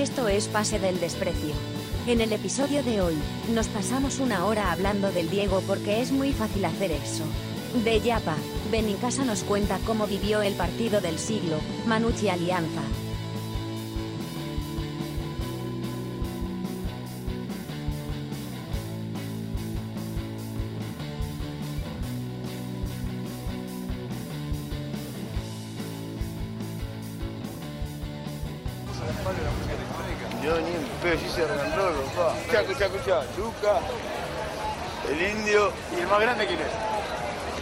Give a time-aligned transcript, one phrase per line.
[0.00, 1.52] Esto es Pase del Desprecio.
[2.06, 3.14] En el episodio de hoy,
[3.54, 7.22] nos pasamos una hora hablando del Diego porque es muy fácil hacer eso.
[7.84, 8.36] De Yapa,
[8.72, 12.80] Benicasa nos cuenta cómo vivió el partido del siglo, Manucci Alianza.
[33.38, 33.80] Luca,
[35.08, 35.72] el indio.
[35.96, 36.66] ¿Y el más grande quién es?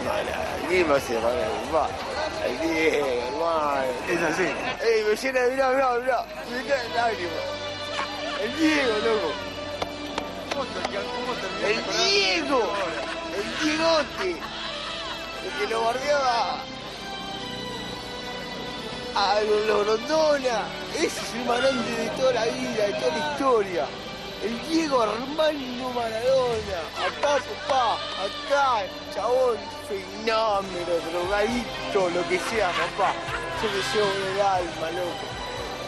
[0.04, 2.09] No, hace más grande.
[2.45, 3.82] El Diego, hermano.
[4.09, 4.42] Es así.
[4.42, 6.24] Ey, me llena de mirá, mirá, mirá.
[6.51, 7.45] Me cae en lágrimas.
[8.42, 9.32] El Diego, loco.
[11.66, 12.62] El Diego.
[13.37, 14.30] El Diegote.
[15.45, 16.65] El que lo bardeaba.
[19.21, 20.69] A los Grondona.
[20.95, 23.87] Ese es el más grande de toda la vida, de toda la historia.
[24.45, 26.79] El Diego Armando Maradona.
[27.05, 27.99] Acá, papá.
[28.23, 29.59] Acá, chabón.
[29.88, 33.13] Fenómeno, drogadicto, lo que sea, papá.
[33.60, 35.27] Yo le llevo el alma, loco.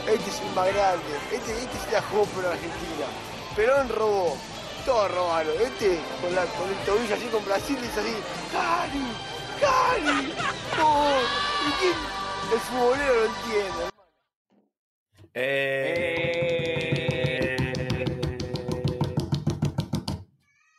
[0.09, 1.12] Este es el más grande.
[1.31, 3.06] Este, este se la jugó por Argentina.
[3.55, 4.37] Perón robó.
[4.84, 5.55] Todos robaron.
[5.62, 8.17] Este con, la, con el tobillo así con Brasil dice así.
[8.50, 9.06] ¡Cari!
[9.61, 10.34] ¡Cari!
[12.53, 13.91] El futbolero lo entiende.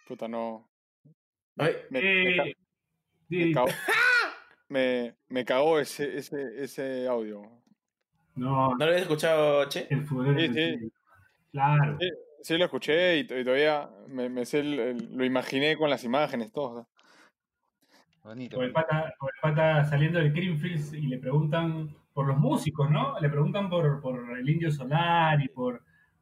[0.07, 0.69] Puta, no.
[1.57, 2.55] Ay, Me, me ca- Eh,
[3.29, 3.67] me sí, cagó,
[4.69, 7.41] me, me cagó ese, ese, ese audio.
[8.35, 9.87] no, ¿No lo habías escuchado, Che?
[9.89, 10.39] el futbolero.
[10.39, 10.91] Sí, es sí.
[11.51, 11.97] Claro.
[11.99, 12.09] Sí,
[12.43, 16.03] sí lo escuché y, y todavía me, me sé el- el- lo imaginé con las
[16.03, 16.89] imágenes, todo.
[18.23, 18.57] Bonito.
[18.59, 22.89] O el pata, o el pata saliendo del Greenfields y le preguntan por los músicos,
[22.89, 23.19] ¿no?
[23.19, 25.81] Le preguntan por, por el Indio Solar y por,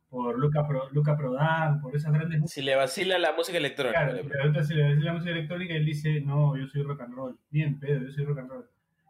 [0.09, 2.53] por Luca, Pro- Luca Prodan, por esas grandes músicas.
[2.53, 3.99] Si le vacila la música electrónica.
[4.03, 6.83] Claro, le pregunta si le decía la música electrónica y él dice, no, yo soy
[6.83, 7.37] rock and roll.
[7.49, 8.65] Bien, pedo, yo soy rock and roll.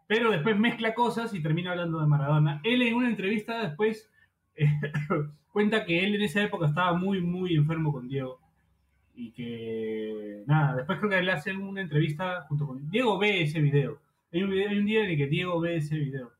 [0.07, 2.61] Pero después mezcla cosas y termina hablando de Maradona.
[2.63, 4.09] Él en una entrevista después
[4.55, 4.67] eh,
[5.51, 8.39] cuenta que él en esa época estaba muy, muy enfermo con Diego.
[9.21, 12.89] Y que, nada, después creo que le hacen una entrevista junto con...
[12.89, 13.99] Diego ve ese video.
[14.31, 16.31] Hay un, video- hay un día en el que Diego ve ese video.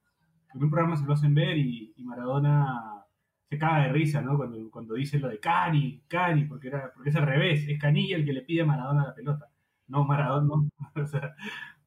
[0.53, 3.03] En un programa se lo hacen ver y, y Maradona
[3.49, 4.37] se caga de risa, ¿no?
[4.37, 8.15] Cuando, cuando dice lo de Cani, Cani, porque, era, porque es al revés, es Canilla
[8.15, 9.49] el que le pide a Maradona la pelota,
[9.89, 10.69] no Maradona, no.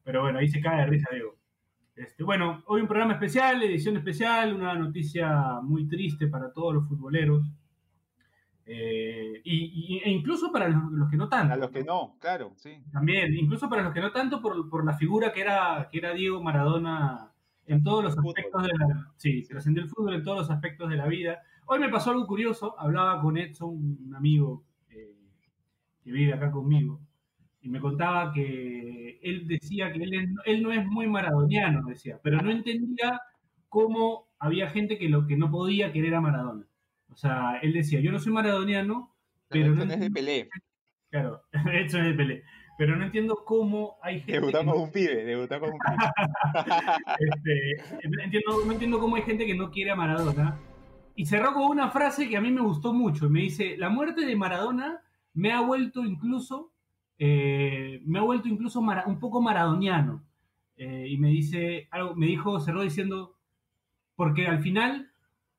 [0.03, 1.35] Pero bueno, ahí se caga de risa, Diego.
[1.95, 6.87] Este, bueno, hoy un programa especial, edición especial, una noticia muy triste para todos los
[6.87, 7.49] futboleros.
[8.65, 11.53] Eh, y, y- e incluso para los, los que no tanto.
[11.53, 12.77] A los que no, claro, sí.
[12.91, 16.13] También, incluso para los que no tanto, por, por la figura que era, que era
[16.13, 17.33] Diego Maradona
[17.65, 20.95] en todos los aspectos de la Sí, trascendió el fútbol en todos los aspectos de
[20.97, 21.41] la vida.
[21.65, 23.69] Hoy me pasó algo curioso, hablaba con Edson,
[24.07, 25.13] un amigo eh,
[26.03, 27.01] que vive acá conmigo,
[27.61, 32.19] y me contaba que él decía que él, es- él no es muy maradoniano, decía,
[32.23, 33.21] pero no entendía
[33.69, 36.65] cómo había gente que lo que no podía querer a Maradona.
[37.13, 39.13] O sea, él decía, yo no soy maradoniano,
[39.47, 40.49] pero no esto no es de Pelé.
[41.11, 42.43] Claro, Edson es de Pelé.
[42.75, 44.31] Pero no entiendo cómo hay gente.
[44.31, 46.11] que Debutamos no- un pibe, debutamos un pibe.
[47.19, 50.57] este, no, entiendo, no entiendo cómo hay gente que no quiere a Maradona.
[51.15, 53.29] Y cerró con una frase que a mí me gustó mucho.
[53.29, 55.01] Me dice: La muerte de Maradona
[55.35, 56.71] me ha vuelto incluso.
[57.19, 60.23] eh, me ha vuelto incluso mara- un poco maradoniano.
[60.75, 63.37] Eh, y me dice algo, me dijo, cerró diciendo,
[64.15, 65.11] porque al final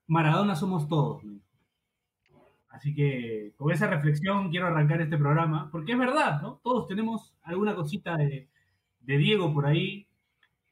[0.09, 1.23] Maradona somos todos.
[1.23, 1.44] dijo.
[2.75, 6.61] Así que con esa reflexión quiero arrancar este programa, porque es verdad, ¿no?
[6.65, 8.49] Todos tenemos alguna cosita de,
[9.01, 10.09] de Diego por ahí,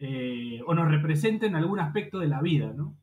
[0.00, 2.96] eh, o nos representa en algún aspecto de la vida, ¿no?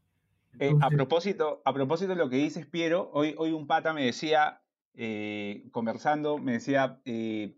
[0.59, 4.03] Eh, a, propósito, a propósito de lo que dices, Piero, hoy, hoy un pata me
[4.03, 4.59] decía,
[4.95, 7.55] eh, conversando, me decía que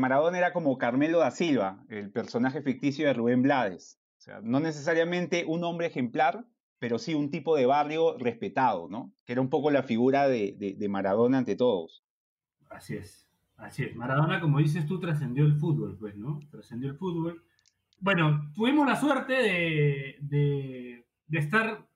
[0.00, 4.00] Maradona era como Carmelo da Silva, el personaje ficticio de Rubén Blades.
[4.18, 6.44] O sea, no necesariamente un hombre ejemplar,
[6.78, 9.12] pero sí un tipo de barrio respetado, ¿no?
[9.24, 12.04] Que era un poco la figura de, de- de Maradona ante todos.
[12.68, 13.96] Así es, así es.
[13.96, 16.40] Maradona, como dices tú, trascendió el fútbol, pues, ¿no?
[16.50, 17.42] Trascendió el fútbol.
[17.98, 21.86] Bueno, tuvimos la suerte de, de- de estar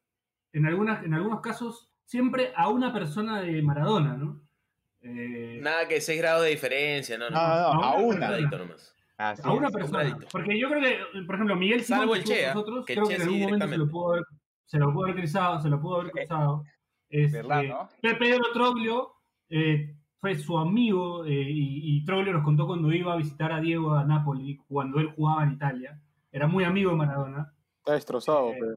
[0.52, 4.40] en, algunas, en algunos casos siempre a una persona de Maradona, ¿no?
[5.02, 7.36] Eh, Nada que 6 grados de diferencia, no, no.
[7.36, 8.74] No, no, no, a a una Un una.
[9.16, 9.72] Así a una es.
[9.74, 10.18] persona.
[10.32, 12.54] Porque yo creo que, por ejemplo, Miguel Simón, Salvo que el estuvo con Che, ¿ah?
[12.54, 13.92] nosotros, Que creo que en sí algún momento se lo directamente.
[13.92, 14.24] pudo haber,
[14.70, 16.64] se lo pudo haber cruzado, se lo pudo haber cruzado.
[17.08, 17.88] Este, ¿Verdad, no?
[18.00, 19.14] Pe- Pedro Troglio
[19.48, 23.60] eh, fue su amigo eh, y, y Troglio nos contó cuando iba a visitar a
[23.60, 26.00] Diego a Napoli, cuando él jugaba en Italia.
[26.30, 27.52] Era muy amigo de Maradona.
[27.78, 28.76] Está destrozado, Eh, pero.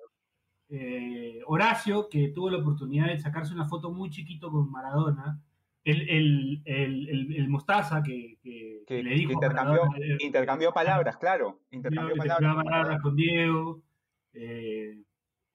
[0.70, 5.40] eh, Horacio, que tuvo la oportunidad de sacarse una foto muy chiquito con Maradona,
[5.84, 9.98] el, el, el, el, el Mostaza que, que, Que, le que dijo a intercambió, Maradona,
[10.06, 11.60] eh, intercambió palabras, claro.
[11.70, 12.56] Intercambió que palabras.
[12.64, 13.84] palabras con Diego.
[14.34, 15.04] eh,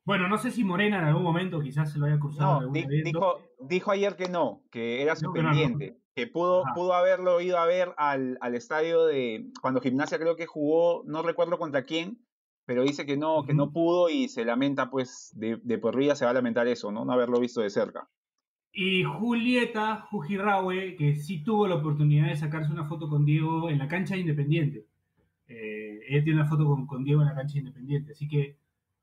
[0.09, 2.87] bueno, no sé si Morena en algún momento quizás se lo haya cruzado No, di-
[3.05, 6.75] dijo, dijo ayer que no, que era su que no, pendiente, que pudo, Ajá.
[6.75, 11.23] pudo haberlo ido a ver al, al estadio de cuando Gimnasia creo que jugó, no
[11.23, 12.25] recuerdo contra quién,
[12.65, 16.15] pero dice que no, que no pudo y se lamenta, pues, de, de por vida
[16.15, 17.05] se va a lamentar eso, ¿no?
[17.05, 18.09] No haberlo visto de cerca.
[18.73, 23.79] Y Julieta Jujirraue, que sí tuvo la oportunidad de sacarse una foto con Diego en
[23.79, 24.87] la cancha de Independiente.
[25.49, 28.13] Eh, ella tiene una foto con, con Diego en la cancha de Independiente.
[28.13, 28.57] Así que,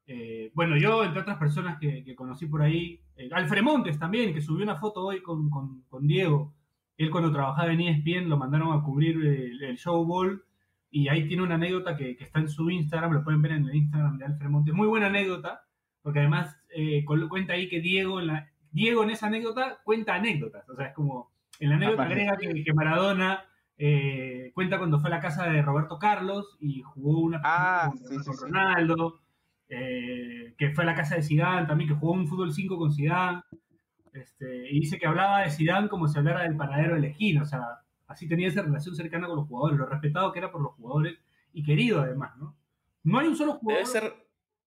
[0.07, 4.34] eh, bueno, yo, entre otras personas que, que conocí por ahí, eh, Alfred Montes también,
[4.34, 6.54] que subió una foto hoy con, con- con Diego.
[6.98, 10.44] Él cuando trabajaba en ESPN lo mandaron a cubrir el, el Show Ball.
[10.92, 13.66] Y ahí tiene una anécdota que, que está en su Instagram, lo pueden ver en
[13.68, 14.74] el Instagram de Alfred Montes.
[14.74, 15.66] Muy buena anécdota,
[16.02, 20.69] porque además eh, cuenta ahí que Diego en, la, Diego en esa anécdota cuenta anécdotas.
[20.69, 23.44] O sea, es como, en la anécdota agrega que, que Maradona
[23.78, 27.98] eh, cuenta cuando fue a la casa de Roberto Carlos y jugó una Ah, con,
[27.98, 28.42] sí, sí, con sí.
[28.44, 29.19] Ronaldo,
[29.69, 32.94] eh, que fue a la casa de Zidane también, que jugó un fútbol 5 con
[32.94, 33.41] Zidane.
[34.13, 37.45] Este, y dice que hablaba de Zidane como si hablara del paradero de esquina, o
[37.45, 40.73] sea, así tenía esa relación cercana con los jugadores, lo respetado que era por los
[40.75, 41.19] jugadores
[41.53, 42.56] y querido además, ¿no?
[43.03, 43.83] No hay un solo jugador.
[43.83, 44.13] Debe ser,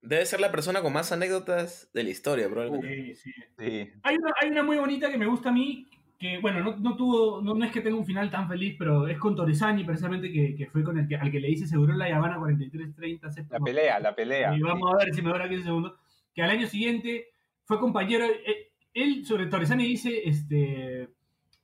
[0.02, 3.14] debe ser la persona con más anécdotas de la historia, probablemente.
[3.14, 3.42] Sí, sí.
[3.58, 3.90] Sí.
[4.02, 5.88] Hay una, hay una muy bonita que me gusta a mí,
[6.18, 9.06] que bueno, no, no tuvo, no, no es que tenga un final tan feliz, pero
[9.06, 11.94] es con Torresani precisamente, que, que fue con el que, al que le hice seguro
[11.94, 13.20] la Habana 43-30.
[13.22, 14.56] La séptimo- pelea, la pelea.
[14.56, 15.92] Y vamos a ver si me dura 15 segundos.
[16.34, 17.26] Que al año siguiente
[17.64, 18.24] fue compañero.
[18.24, 21.08] eh, Él sobre Torresani dice: este,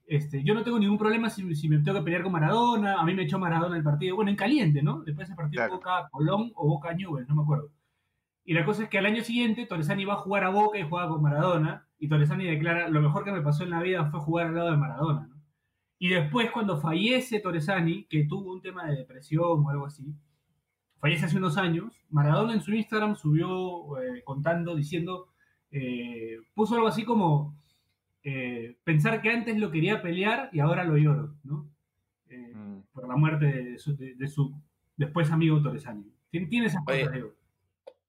[0.07, 3.01] este, Yo no tengo ningún problema si, si me tengo que pelear con Maradona.
[3.01, 4.15] A mí me echó Maradona el partido.
[4.17, 4.99] Bueno, en caliente, ¿no?
[5.03, 5.75] Después de ese partido Claro.
[5.77, 7.71] Boca Colón o Boca Newell's, no me acuerdo.
[8.45, 10.83] Y la cosa es que al año siguiente Torresani va a jugar a Boca y
[10.89, 11.84] juega con Maradona.
[11.99, 14.71] Y Torresani declara: Lo mejor que me pasó en la vida fue jugar al lado
[14.71, 15.27] de Maradona.
[15.29, 15.35] ¿no?
[15.99, 20.15] Y después, cuando fallece Torresani, que tuvo un tema de depresión o algo así,
[20.99, 25.29] fallece hace unos años, Maradona en su Instagram subió eh, contando, diciendo,
[25.71, 27.57] eh, puso algo así como,
[28.23, 31.69] eh, pensar que antes lo quería pelear y ahora lo lloro, ¿no?
[32.31, 32.81] Mm.
[32.93, 34.53] por la muerte de su, de- de su
[34.97, 36.11] después amigo Torresani.
[36.31, 37.33] Tiene, tiene esas Oye, cosas, Diego.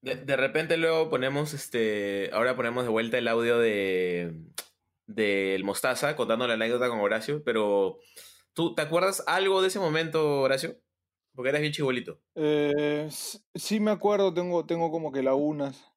[0.02, 2.30] De, de repente luego ponemos este.
[2.32, 4.34] Ahora ponemos de vuelta el audio de.
[5.06, 7.98] del Mostaza contando la anécdota con Horacio, pero.
[8.52, 10.80] ¿Tú te acuerdas algo de ese momento, Horacio?
[11.34, 12.18] Porque eras bien chibolito.
[12.34, 13.08] Eh,
[13.54, 15.92] sí me acuerdo, tengo, tengo como que lagunas,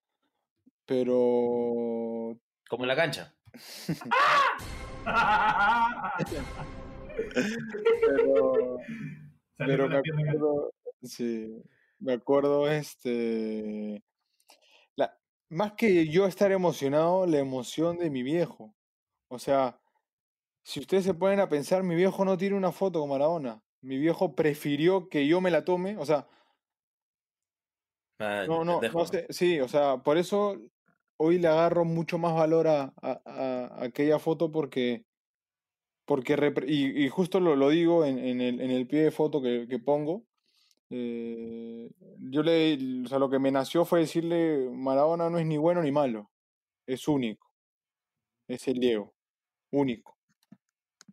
[0.86, 2.38] pero
[2.70, 3.34] Como en la cancha.
[8.06, 8.78] pero,
[9.58, 11.64] Salió pero me acuerdo, sí,
[12.00, 14.04] me acuerdo este,
[14.96, 15.20] la,
[15.50, 18.76] más que yo estar emocionado, la emoción de mi viejo.
[19.30, 19.82] O sea,
[20.64, 23.62] si ustedes se ponen a pensar, mi viejo no tiene una foto con Maradona.
[23.82, 26.28] Mi viejo prefirió que yo me la tome, o sea,
[28.20, 30.58] Ah, No, no, no sé, sí, o sea, por eso
[31.18, 35.06] hoy le agarro mucho más valor a, a- a- aquella foto porque,
[36.06, 36.36] porque
[36.68, 39.68] y, y justo lo, lo digo en, en el, en el pie de foto que,
[39.70, 40.26] que pongo,
[40.90, 45.58] eh, yo le, o sea, lo que me nació fue decirle, Maradona no es ni
[45.58, 46.32] bueno ni malo,
[46.88, 47.52] es único,
[48.48, 49.14] es el Diego,
[49.72, 50.18] único,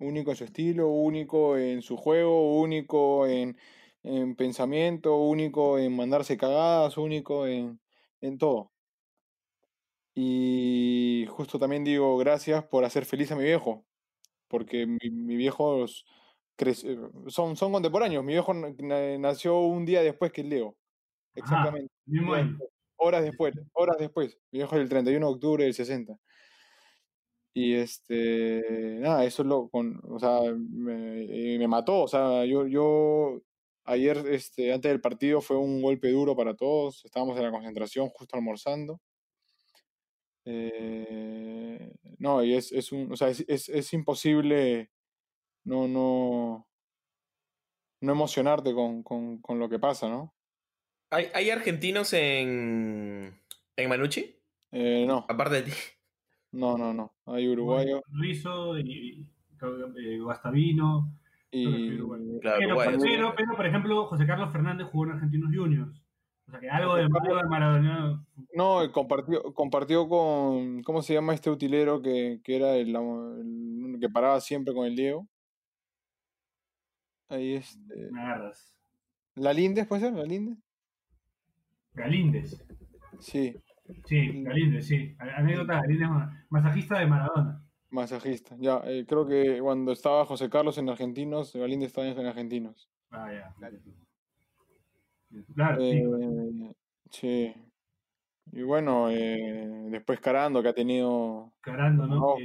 [0.00, 3.58] único en su estilo, único en su juego, único en,
[4.04, 7.80] en pensamiento, único en mandarse cagadas, único en,
[8.22, 8.72] en todo.
[10.14, 13.84] Y justo también digo gracias por hacer feliz a mi viejo,
[14.48, 15.86] porque mi, mi viejo
[17.28, 18.24] son, son contemporáneos.
[18.24, 20.76] Mi viejo na- na- nació un día después que el Leo,
[21.34, 21.92] exactamente.
[22.06, 22.58] mismo año.
[22.96, 24.38] horas después, horas después.
[24.52, 26.16] Mi viejo es el 31 de octubre del 60.
[27.54, 32.44] Y este, nada, eso es lo, con, o sea, me, y me mató, o sea,
[32.44, 33.40] yo, yo,
[33.84, 38.08] ayer, este, antes del partido fue un golpe duro para todos, estábamos en la concentración
[38.10, 39.00] justo almorzando.
[40.44, 44.90] Eh, no, y es, es un, o sea, es, es, es imposible
[45.66, 46.66] no, no,
[48.00, 50.32] no emocionarte con, con, con lo que pasa, ¿no?
[51.10, 53.38] ¿Hay, hay argentinos en.
[53.76, 54.36] en Manucci?
[54.72, 55.72] Eh, no, Aparte de ti.
[56.52, 59.26] no, no, no, hay uruguayos Rizo y, y
[59.96, 61.12] eh, Guastavino.
[61.50, 61.94] y...
[61.94, 62.40] uruguayo.
[62.40, 66.02] Claro, Pero, pero, pero, por ejemplo, José Carlos Fernández jugó en Argentinos Juniors.
[66.46, 68.24] O sea que algo de, algo de Maradona.
[68.54, 73.98] No, y compartió, compartió con, ¿cómo se llama este utilero que, que era el, el
[74.00, 75.26] que paraba siempre con el Diego?
[77.28, 78.10] Ahí este.
[78.10, 78.74] Me agarras.
[79.34, 80.12] ¿La Lindes puede ser?
[80.14, 80.58] ¿La Lindes?
[81.94, 82.64] Galíndez.
[83.20, 83.56] Sí.
[84.04, 85.16] Sí, Galíndez, sí.
[85.18, 87.62] Anécdota, Galíndez, ma- masajista de Maradona.
[87.90, 88.54] Masajista.
[88.58, 92.90] Ya, eh, creo que cuando estaba José Carlos en Argentinos, Galíndez estaba en Argentinos.
[93.10, 93.54] Ah, ya.
[95.54, 96.02] Claro, sí.
[96.02, 96.74] Eh,
[97.10, 97.54] sí.
[98.52, 101.52] Y bueno, eh, después Carando, que ha tenido.
[101.60, 102.16] Carando, ¿no?
[102.24, 102.38] ojo,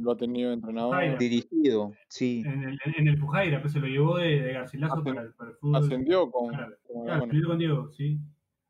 [0.00, 0.94] lo ha tenido entrenador.
[0.96, 2.42] Ay, Dirigido, sí.
[2.46, 5.50] en, el, en el Fujaira, pues se lo llevó de, de Garcilaso para, el- para
[5.50, 5.76] el fútbol.
[5.82, 6.48] Ascendió con.
[6.48, 8.18] Claro, con- Claro, bueno, escribió con Diego, sí,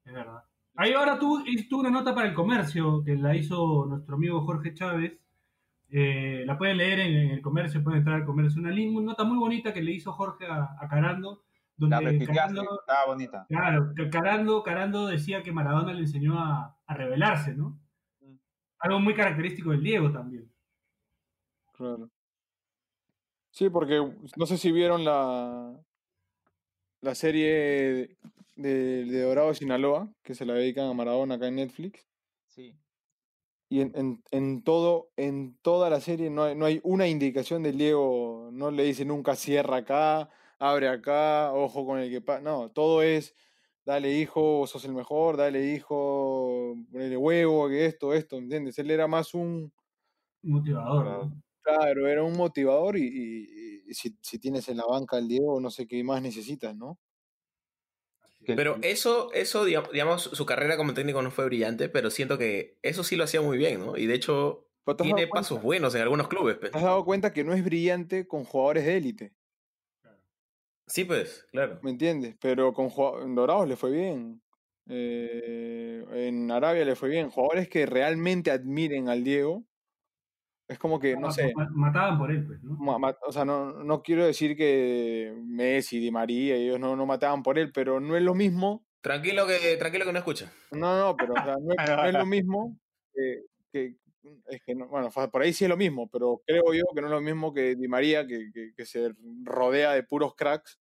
[0.04, 0.42] es verdad.
[0.74, 4.74] Ahí ahora tuvo, tuvo una nota para el comercio que la hizo nuestro amigo Jorge
[4.74, 5.24] Chávez.
[5.90, 8.60] Eh, la pueden leer en, en el comercio, pueden entrar al comercio.
[8.60, 11.42] Una, una nota muy bonita que le hizo Jorge a, a Carando,
[11.78, 13.46] donde retuiteaste, Carando, estaba bonita.
[13.48, 17.80] claro, Carando, Carando decía que Maradona le enseñó a, a rebelarse, ¿no?
[18.80, 20.52] Algo muy característico del Diego también.
[21.72, 22.10] claro.
[23.50, 24.00] Sí, porque
[24.36, 25.74] no sé si vieron la,
[27.00, 28.16] la serie
[28.54, 32.06] de, de Dorado de Sinaloa, que se la dedican a Maradona acá en Netflix.
[32.46, 32.76] Sí.
[33.70, 37.62] Y en, en, en todo, en toda la serie no hay, no hay una indicación
[37.62, 42.40] del Diego, no le dice nunca cierra acá, abre acá, ojo con el que pasa.
[42.42, 43.34] No, todo es
[43.84, 48.78] dale hijo, sos el mejor, dale hijo, ponele huevo, que esto, esto, ¿entiendes?
[48.78, 49.72] Él era más un,
[50.42, 51.04] Motivador.
[51.04, 51.28] Claro.
[51.28, 51.42] ¿no?
[51.62, 55.60] claro, era un motivador y, y- y si, si tienes en la banca al Diego,
[55.60, 56.98] no sé qué más necesitas, ¿no?
[58.54, 63.04] Pero eso, eso, digamos, su carrera como técnico no fue brillante, pero siento que eso
[63.04, 63.96] sí lo hacía muy bien, ¿no?
[63.96, 66.58] Y de hecho, Pero ¿te has dado tiene pasos buenos en algunos clubes.
[66.70, 69.36] ¿Te has dado cuenta que no es brillante con jugadores de élite?
[70.88, 71.78] Sí, pues, claro.
[71.82, 72.36] ¿Me entiendes?
[72.40, 72.88] Pero con
[73.22, 74.42] en Dorados le fue bien.
[74.88, 77.30] eh, en Arabia le fue bien.
[77.30, 79.64] Jugadores que realmente admiren al Diego.
[80.68, 82.60] Es como que, no sé, Ma- Mataban por él, pues,
[83.26, 87.58] o sea, no, no quiero decir que Messi, Di María, ellos no, no mataban por
[87.58, 88.84] él, pero no es lo mismo.
[89.00, 90.52] Tranquilo que, tranquilo que no escucha.
[90.72, 92.76] No, no, pero o sea, no, es, no es lo mismo
[93.14, 93.42] que,
[93.72, 93.96] que-
[94.48, 97.06] es que no- bueno, por ahí sí es lo mismo, pero creo yo que no
[97.08, 99.12] es lo mismo que Di María, que, que- que se
[99.44, 100.78] rodea de puros cracks.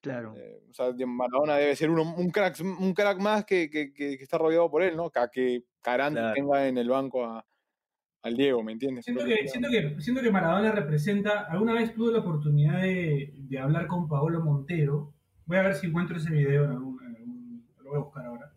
[0.00, 0.34] Claro.
[0.36, 4.16] Eh, o sea, Maradona debe ser uno, un, crack, un crack más que, que- que-
[4.16, 5.10] que está rodeado por él, ¿no?
[5.10, 6.34] Que, que Carante Claro.
[6.34, 7.44] tenga en el banco a-
[8.22, 9.04] al Diego, ¿me entiendes?
[9.04, 11.40] Siento que, siento, que, siento que Maradona representa.
[11.50, 15.14] Alguna vez tuve la oportunidad de, de hablar con Paolo Montero.
[15.46, 16.98] Voy a ver si encuentro ese video en algún.
[17.02, 18.52] en algún- lo voy a buscar ahora.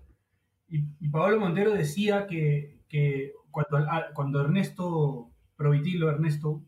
[0.70, 3.79] Y, y Paolo Montero decía que, que cuando,
[4.15, 6.63] cuando Ernesto Provitilo, Ernesto,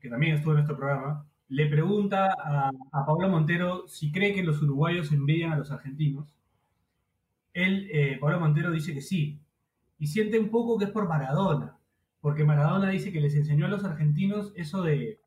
[0.00, 4.42] que también estuvo en nuestro programa, le pregunta a, a Paolo Montero si cree que
[4.44, 6.34] los uruguayos envidian a los argentinos.
[7.52, 9.40] Él, eh, Paolo Montero, dice que sí.
[9.98, 11.76] Y siente un poco que es por Maradona
[12.20, 15.20] porque Maradona dice que les enseñó a los argentinos eso de...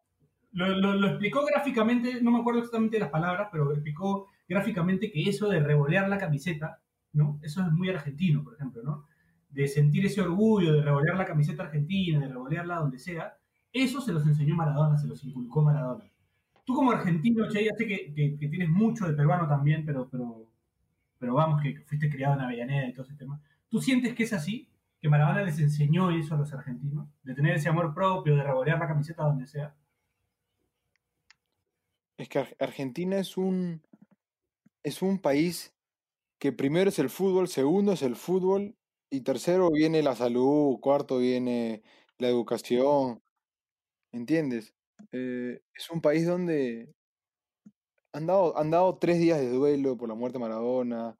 [0.53, 5.23] Lo, lo- lo explicó gráficamente, no me acuerdo exactamente las palabras, pero explicó gráficamente que
[5.29, 6.81] eso de revolear la camiseta,
[7.13, 7.39] ¿no?
[7.43, 9.05] Eso es muy argentino, por ejemplo, ¿no?
[9.51, 13.37] De sentir ese orgullo de revolear la camiseta argentina, de revolearla donde sea,
[13.73, 16.05] eso se los enseñó Maradona, se los inculcó Maradona.
[16.65, 20.45] Tú como argentino, Che, ya sé que, que- tienes mucho de peruano también, pero, pero,
[21.17, 23.41] pero vamos, que fuiste criado en Avellaneda y todo ese tema.
[23.69, 24.67] ¿Tú sientes que es así?
[25.01, 28.77] que Maradona les enseñó eso a los argentinos, de tener ese amor propio, de revolear
[28.77, 29.73] la camiseta donde sea.
[32.17, 33.81] Es que Ar- Argentina es un,
[34.83, 35.73] es un país
[36.37, 38.75] que primero es el fútbol, segundo es el fútbol
[39.11, 41.83] y tercero viene la salud, cuarto viene
[42.19, 43.23] la educación,
[44.13, 44.75] ¿entiendes?
[45.13, 46.93] Eh, es un país donde
[48.13, 51.17] han dado, han dado tres días de duelo por la muerte de Maradona,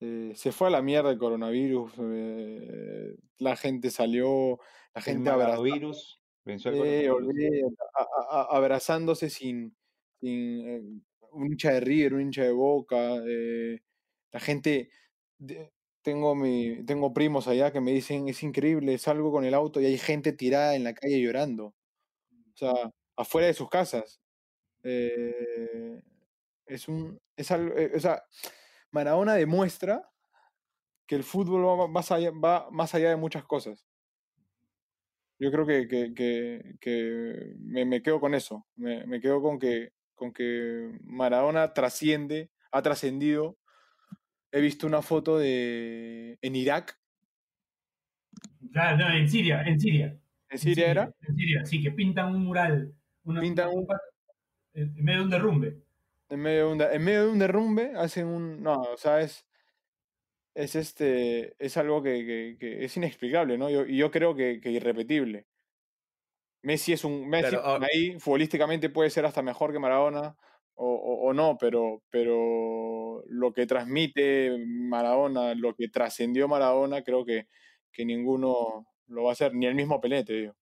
[0.00, 4.58] eh, se fue a la mierda el coronavirus, eh, la gente salió,
[4.94, 5.62] la El gente abrazó.
[6.44, 7.74] Venció Eh, coronavirus.
[7.94, 9.76] a- a- abrazándose sin,
[10.20, 13.20] sin, un hincha de River, un hincha de Boca,
[14.32, 14.90] la gente,
[15.38, 15.73] de-
[16.04, 19.86] tengo mi, tengo primos allá que me dicen es increíble, salgo con el auto y
[19.86, 21.74] hay gente tirada en la calle llorando, o
[22.56, 22.74] sea,
[23.16, 24.20] afuera de sus casas.
[24.84, 26.02] Eh,
[26.66, 28.24] es un, es algo, eh, o sea,
[28.92, 30.10] Maradona demuestra
[31.06, 33.86] que el fútbol va más allá, va más allá de muchas cosas.
[35.38, 36.14] Yo creo que, que-
[36.80, 38.66] que- me, me quedo con eso.
[38.76, 43.58] Me, me quedo con que, con que Maradona trasciende, ha trascendido.
[44.56, 46.96] He visto una foto de en Irak.
[48.72, 50.16] Claro, no, en Siria, en Siria.
[50.48, 51.12] ¿En Siria era?
[51.22, 52.94] En Siria, sí, que pintan un mural.
[53.24, 53.86] una- Pintan un-
[54.74, 55.82] En medio de un derrumbe.
[56.28, 58.62] En medio de un, en medio de un derrumbe hacen un.
[58.62, 59.44] No, o sea, es.
[60.54, 61.56] Es este.
[61.58, 63.68] Es algo que, que- que es inexplicable, ¿no?
[63.70, 65.46] Yo- y yo creo que, que irrepetible.
[66.62, 67.28] Messi es un.
[67.28, 70.36] Messi Claro, ahora- ahí futbolísticamente puede ser hasta mejor que Maradona.
[70.76, 77.24] O, o- o no, pero, pero lo que transmite Maradona, lo que trascendió Maradona, creo
[77.24, 77.48] que
[77.92, 80.56] que ninguno lo va a hacer, ni el mismo Pelé, te digo.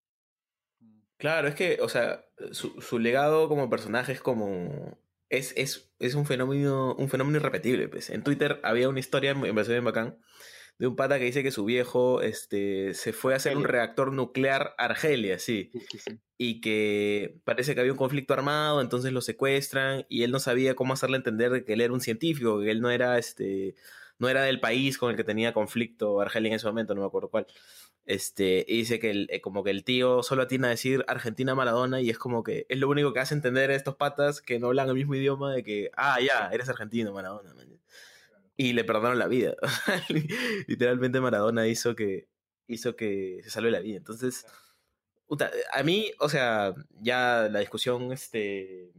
[1.18, 4.98] Claro, es que, o sea, su, su legado como personaje es como.
[5.28, 7.88] Es, es, es un fenómeno, un fenómeno irrepetible.
[7.88, 8.10] Pues.
[8.10, 10.18] En Twitter había una historia, me pareció bien bacán,
[10.78, 14.12] de un pata que dice que su viejo este, se fue a hacer un reactor
[14.12, 15.72] nuclear a Argelia, sí.
[15.72, 16.20] Sí, sí, sí.
[16.44, 20.74] Y que parece que había un conflicto armado, entonces lo secuestran, y él no sabía
[20.74, 23.76] cómo hacerle entender de que él era un científico, que él no era este.
[24.18, 27.06] No era del país con el que tenía conflicto Argelia en ese momento, no me
[27.06, 27.46] acuerdo cuál.
[28.06, 31.54] Este, y dice que el, eh, como que el tío solo atina a decir Argentina
[31.54, 34.58] Maradona y es como que es lo único que hace entender a estos patas que
[34.58, 37.54] no hablan el mismo idioma de que, ah, ya, eres argentino, Maradona.
[37.54, 37.68] man".
[38.56, 39.54] Y le perdonaron la vida.
[40.66, 42.28] Literalmente Maradona hizo que,
[42.66, 43.98] hizo que se salve la vida.
[43.98, 44.44] Entonces,
[45.72, 48.92] a mí, o sea, ya la discusión este,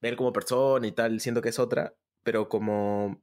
[0.00, 3.20] de él como persona y tal, siento que es otra, pero como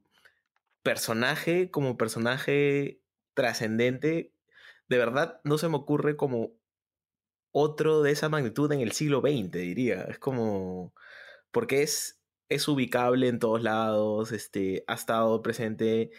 [0.82, 3.00] personaje, como personaje
[3.34, 4.32] trascendente,
[4.88, 6.52] de verdad no se me ocurre como
[7.52, 10.02] otro de esa magnitud en el siglo XX, diría.
[10.04, 10.94] Es como.
[11.52, 16.10] Porque es, es ubicable en todos lados, este, ha estado presente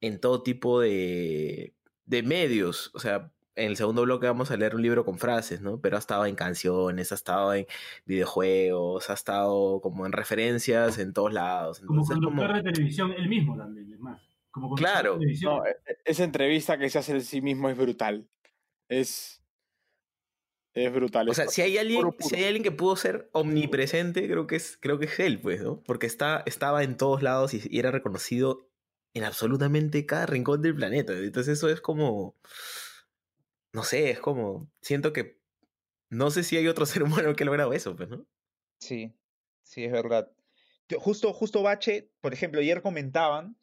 [0.00, 1.74] en todo tipo de,
[2.06, 2.90] de medios.
[2.94, 5.80] O sea, en el segundo bloque vamos a leer un libro con frases, ¿no?
[5.80, 7.66] Pero ha estado en canciones, ha estado en
[8.04, 11.80] videojuegos, ha estado como en referencias en todos lados.
[11.80, 14.20] Como Entonces, conductor como- de televisión, él mismo también, es más.
[14.50, 15.14] Como Claro.
[15.14, 15.56] de televisión.
[15.58, 18.28] No, e- e- esa entrevista que se hace de sí mismo es brutal.
[18.88, 19.40] Es.
[20.74, 21.28] Es brutal.
[21.28, 22.16] O sea, si hay alguien, puro.
[22.18, 25.62] si hay alguien que pudo ser omnipresente, creo que es, creo que es él, pues,
[25.62, 25.80] ¿no?
[25.86, 28.68] Porque está, estaba en todos lados y, y era reconocido
[29.14, 31.12] en absolutamente cada rincón del planeta.
[31.12, 32.34] Entonces eso es como.
[33.74, 34.70] No sé, es como.
[34.80, 35.38] Siento que.
[36.08, 38.26] No sé si hay otro ser humano que ha logrado eso, pues, ¿no?
[38.78, 39.12] Sí,
[39.62, 40.30] sí, es verdad.
[40.98, 43.56] Justo, justo Bache, por ejemplo, ayer comentaban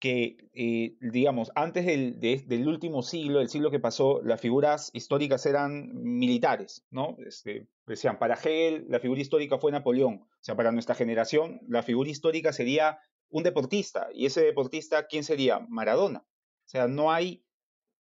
[0.00, 4.90] que, eh, digamos, antes del, de- del último siglo, el siglo que pasó, las figuras
[4.92, 7.16] históricas eran militares, ¿no?
[7.26, 10.20] Este, decían, para Hegel la figura histórica fue Napoleón.
[10.22, 12.98] O sea, para nuestra generación, la figura histórica sería
[13.30, 14.08] un deportista.
[14.14, 15.58] Y ese deportista, ¿quién sería?
[15.68, 16.20] Maradona.
[16.20, 17.44] O sea, no hay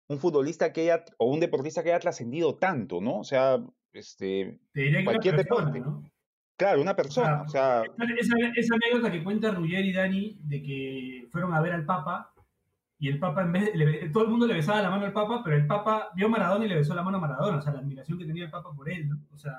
[0.08, 3.18] un futbolista que haya, o un deportista que haya trascendido tanto, ¿no?
[3.18, 3.58] O sea,
[3.92, 5.80] este, Te diría que una cualquier persona, deporte.
[5.80, 6.10] ¿no?
[6.56, 7.42] claro, una persona.
[7.42, 7.82] O sea,
[8.18, 12.32] Esa, esa anécdota que cuenta Ruggier y Dani de que fueron a ver al Papa
[12.98, 15.12] y el Papa, en vez de, le- todo el mundo le besaba la mano al
[15.12, 17.60] Papa, pero el Papa vio a Maradona y le besó la mano a Maradona, o
[17.62, 19.18] sea, la admiración que tenía el Papa por él, ¿no?
[19.34, 19.52] O sea,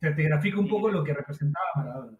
[0.00, 2.18] te, te grafica un poco lo que representaba Maradona.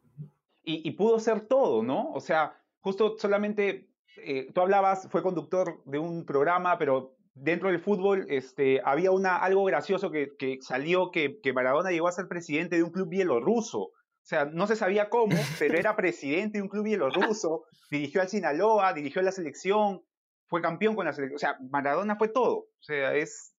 [0.63, 2.13] y pudo ser todo, ¿no?
[2.13, 7.81] O sea, justo solamente, eh, tú hablabas, fue conductor de un programa, pero dentro del
[7.81, 12.29] fútbol este, había una, algo gracioso que, que salió, que, que Maradona llegó a ser
[12.29, 13.81] presidente de un club bielorruso.
[13.81, 13.93] O
[14.29, 18.93] sea, no se sabía cómo, pero era presidente de un club bielorruso, dirigió al Sinaloa,
[18.93, 20.03] dirigió a la selección,
[20.47, 21.37] fue campeón con la selección.
[21.37, 22.57] O sea, Maradona fue todo.
[22.57, 23.55] O sea, es,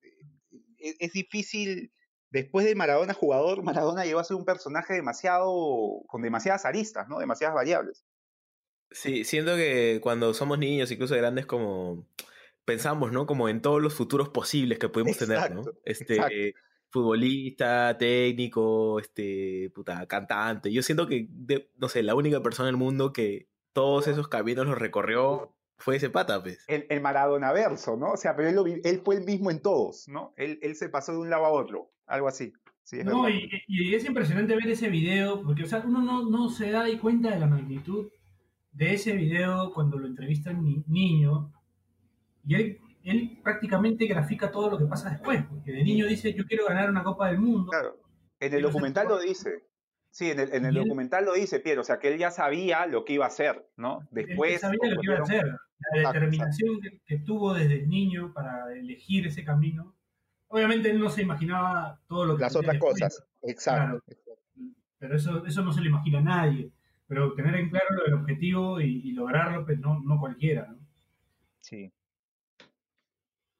[0.77, 1.91] es, es difícil
[2.31, 7.19] después de Maradona jugador, Maradona llegó a ser un personaje demasiado, con demasiadas aristas, ¿no?
[7.19, 8.05] Demasiadas variables.
[8.91, 12.08] Sí, siento que cuando somos niños, incluso grandes, como
[12.65, 13.25] pensamos, ¿no?
[13.25, 15.63] Como en todos los futuros posibles que podemos tener, ¿no?
[15.86, 16.36] Este, exacto.
[16.89, 20.71] futbolista, técnico, este, puta, cantante.
[20.71, 24.28] Yo siento que, de- no sé, la única persona en el mundo que todos esos
[24.28, 26.63] caminos los recorrió fue ese pata, pues.
[26.67, 28.12] El, el Maradona verso, ¿no?
[28.12, 30.34] O sea, pero él, lo él fue el mismo en todos, ¿no?
[30.36, 32.54] Él, él se pasó de un lado a otro, algo así.
[32.84, 36.30] Sí, es No, y, y es impresionante ver ese video, porque o sea, uno no,
[36.30, 38.10] no se da ahí cuenta de la magnitud
[38.79, 41.51] de ese video cuando lo entrevista el ni- niño,
[42.45, 46.45] y él, él prácticamente grafica todo lo que pasa después, porque de niño dice, yo
[46.45, 47.97] quiero ganar una Copa del Mundo, Claro.
[48.39, 49.65] En el documental lo dice.
[50.11, 51.81] Sí, en el, en el él- documental lo dice, Piero.
[51.81, 53.99] O sea, que él ya sabía lo que iba a hacer, ¿no?
[53.99, 54.61] él Después.
[54.61, 55.57] sabía lo que iba a hacer, la
[55.97, 59.93] Exacto, determinación que, que tuvo desde el niño para elegir ese camino.
[60.47, 63.23] Obviamente él no se imaginaba todo lo que Las otras después, cosas.
[63.41, 64.01] Exacto.
[64.97, 66.71] pero eso, eso no se lo imagina nadie.
[67.09, 70.77] Pero tener en claro lo del objetivo y, y lograrlo, pues no, no cualquiera, ¿no?
[71.59, 71.91] Sí.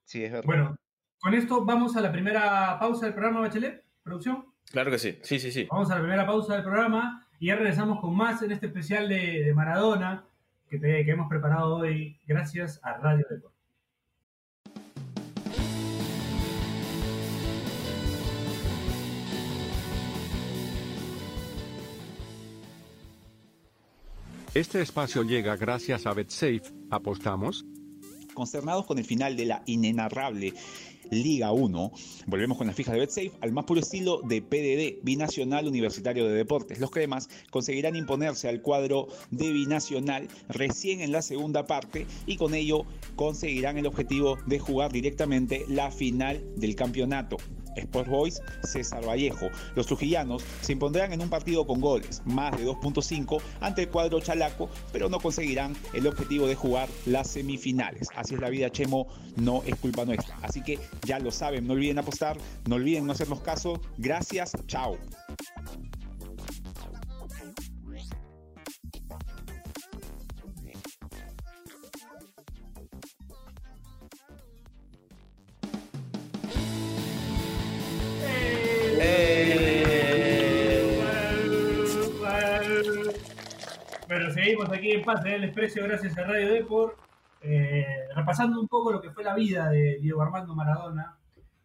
[0.05, 0.45] Sí, es verdad.
[0.45, 0.75] Bueno,
[1.19, 4.45] con esto vamos a la primera pausa del programa, Bachelet, producción.
[4.71, 5.67] Claro que sí, sí, sí, sí.
[5.69, 9.09] Vamos a la primera pausa del programa y ya regresamos con más en este especial
[9.09, 10.25] de, de Maradona
[10.69, 13.57] que, te- que hemos preparado hoy gracias a Radio Deporte.
[24.53, 26.62] Este espacio llega gracias a BetSafe.
[26.89, 27.65] ¿Apostamos?
[28.39, 30.53] consternados con el final de la inenarrable
[31.12, 31.91] Liga 1.
[32.27, 36.35] Volvemos con las fijas de BetSafe al más puro estilo de PDD, Binacional Universitario de
[36.35, 36.79] Deportes.
[36.79, 42.53] Los cremas conseguirán imponerse al cuadro de Binacional recién en la segunda parte y con
[42.53, 42.85] ello
[43.17, 47.38] conseguirán el objetivo de jugar directamente la final del campeonato.
[47.75, 49.49] Sport Boys César Vallejo.
[49.75, 54.19] Los trujillanos se impondrán en un partido con goles, más de 2.5 ante el cuadro
[54.19, 58.08] chalaco, pero no conseguirán el objetivo de jugar las semifinales.
[58.15, 60.38] Así es la vida, Chemo, no es culpa nuestra.
[60.41, 63.82] Así que ya lo saben, no olviden apostar, no olviden no hacernos caso.
[63.97, 64.97] Gracias, chao.
[84.10, 86.98] Bueno, seguimos aquí en Paz del Desprecio gracias a Radio Deport,
[87.41, 91.19] eh, repasando un poco lo que fue la vida de Diego Armando Maradona,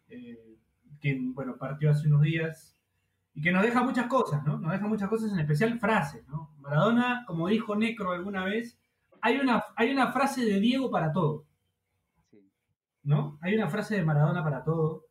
[0.09, 0.55] eh,
[1.01, 2.77] quien, bueno, partió hace unos días
[3.33, 4.59] y que nos deja muchas cosas, ¿no?
[4.59, 6.51] Nos deja muchas cosas, en especial frases, ¿no?
[6.59, 8.77] Maradona, como dijo Necro alguna vez,
[9.21, 11.47] hay una, hay una frase de Diego para todo,
[13.01, 13.39] ¿no?
[13.41, 15.07] Hay una frase de Maradona para todo.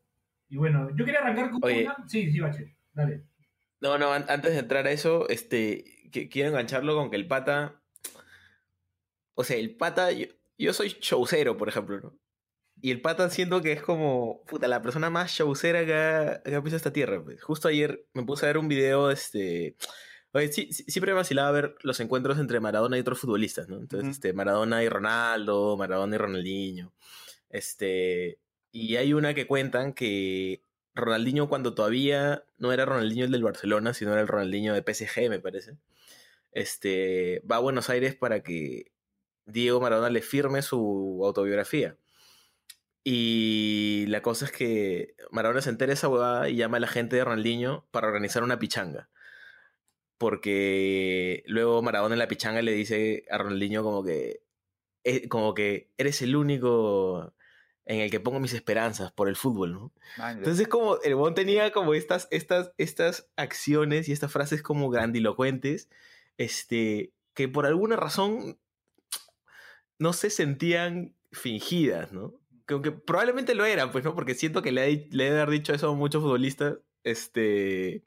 [0.49, 1.83] Y bueno, yo quería arrancar con Oye.
[1.83, 1.97] una...
[2.07, 3.25] Sí, sí, Bache, dale.
[3.85, 7.27] No, no, an- antes de entrar a eso, este, que- quiero engancharlo con que el
[7.29, 7.83] pata.
[9.35, 10.11] O sea, el pata.
[10.12, 10.27] Yo,
[10.59, 12.18] yo soy showcero, por ejemplo, ¿no?
[12.81, 14.42] Y el pata siento que es como.
[14.47, 17.23] Puta, la persona más showcera que ha, que ha pisado esta tierra.
[17.23, 17.42] pues.
[17.42, 19.77] Justo ayer me puse a ver un video, este.
[20.33, 23.77] Oye, sí, sí- siempre me vacilaba ver los encuentros entre Maradona y otros futbolistas, ¿no?
[23.79, 26.92] Entonces, este, Maradona y Ronaldo, Maradona y Ronaldinho.
[27.51, 28.38] Este.
[28.73, 30.62] Y hay una que cuentan que
[30.94, 35.28] Ronaldinho cuando todavía no era Ronaldinho el del Barcelona, sino era el Ronaldinho de PSG,
[35.28, 35.76] me parece.
[36.52, 38.92] Este, va a Buenos Aires para que
[39.46, 41.98] Diego Maradona le firme su autobiografía.
[43.04, 47.16] Y la cosa es que Maradona se entera esa huevada y llama a la gente
[47.16, 49.11] de Ronaldinho para organizar una pichanga.
[50.16, 54.42] Porque luego Maradona en la pichanga le dice a Ronaldinho como que,
[55.04, 57.35] eh, como que eres el único
[57.87, 59.92] en el que pongo mis esperanzas por el fútbol, ¿no?
[60.38, 65.88] Entonces como el Bon tenía como estas, estas, estas acciones y estas frases como grandilocuentes,
[66.38, 68.59] este, que por alguna razón
[69.99, 72.35] no se sentían fingidas, ¿no?
[72.66, 74.14] Que aunque probablemente lo eran, pues, ¿no?
[74.14, 78.03] Porque siento que le, di- le he de haber dicho eso a muchos futbolistas, este...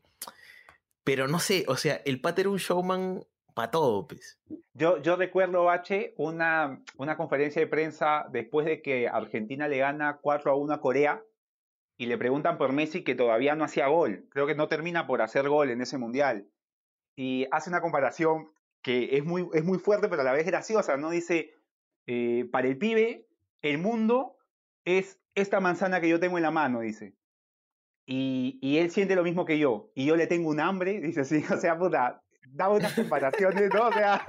[1.03, 3.23] Pero no sé, o sea, el Pat era un showman
[3.57, 4.39] para todo, pues.
[4.75, 10.51] Yo, recuerdo, Bache, una, una conferencia de prensa después de que Argentina le gana 4
[10.51, 11.23] a 1 a Corea
[11.97, 14.27] y le preguntan por Messi que todavía no hacía gol.
[14.29, 16.47] Creo que no termina por hacer gol en ese mundial.
[17.15, 18.51] Y hace una comparación
[18.83, 21.09] que es muy, es muy fuerte, pero a la vez graciosa, ¿no?
[21.09, 21.55] Dice,
[22.05, 23.27] eh, para el pibe,
[23.63, 24.37] el mundo
[24.85, 27.15] es esta manzana que yo tengo en la mano, dice.
[28.05, 29.89] Y, y él siente lo mismo que yo.
[29.95, 32.21] Y yo le tengo un hambre, dice así, o sea, puta,
[32.53, 33.87] daba unas comparaciones, ¿no?
[33.87, 34.23] O sea,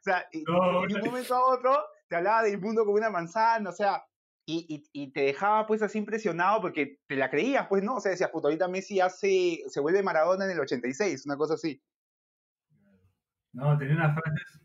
[0.00, 2.96] o sea, y, No, y de un momento a otro te hablaba del mundo como
[2.96, 4.04] una manzana, o sea,
[4.46, 7.96] y, y, y te dejaba pues así impresionado porque te la creías, pues, ¿no?
[7.96, 11.54] O sea, decías, puta, ahorita Messi hace, se vuelve Maradona en el 86, una cosa
[11.54, 11.82] así.
[13.52, 14.60] No, tenía unas frases.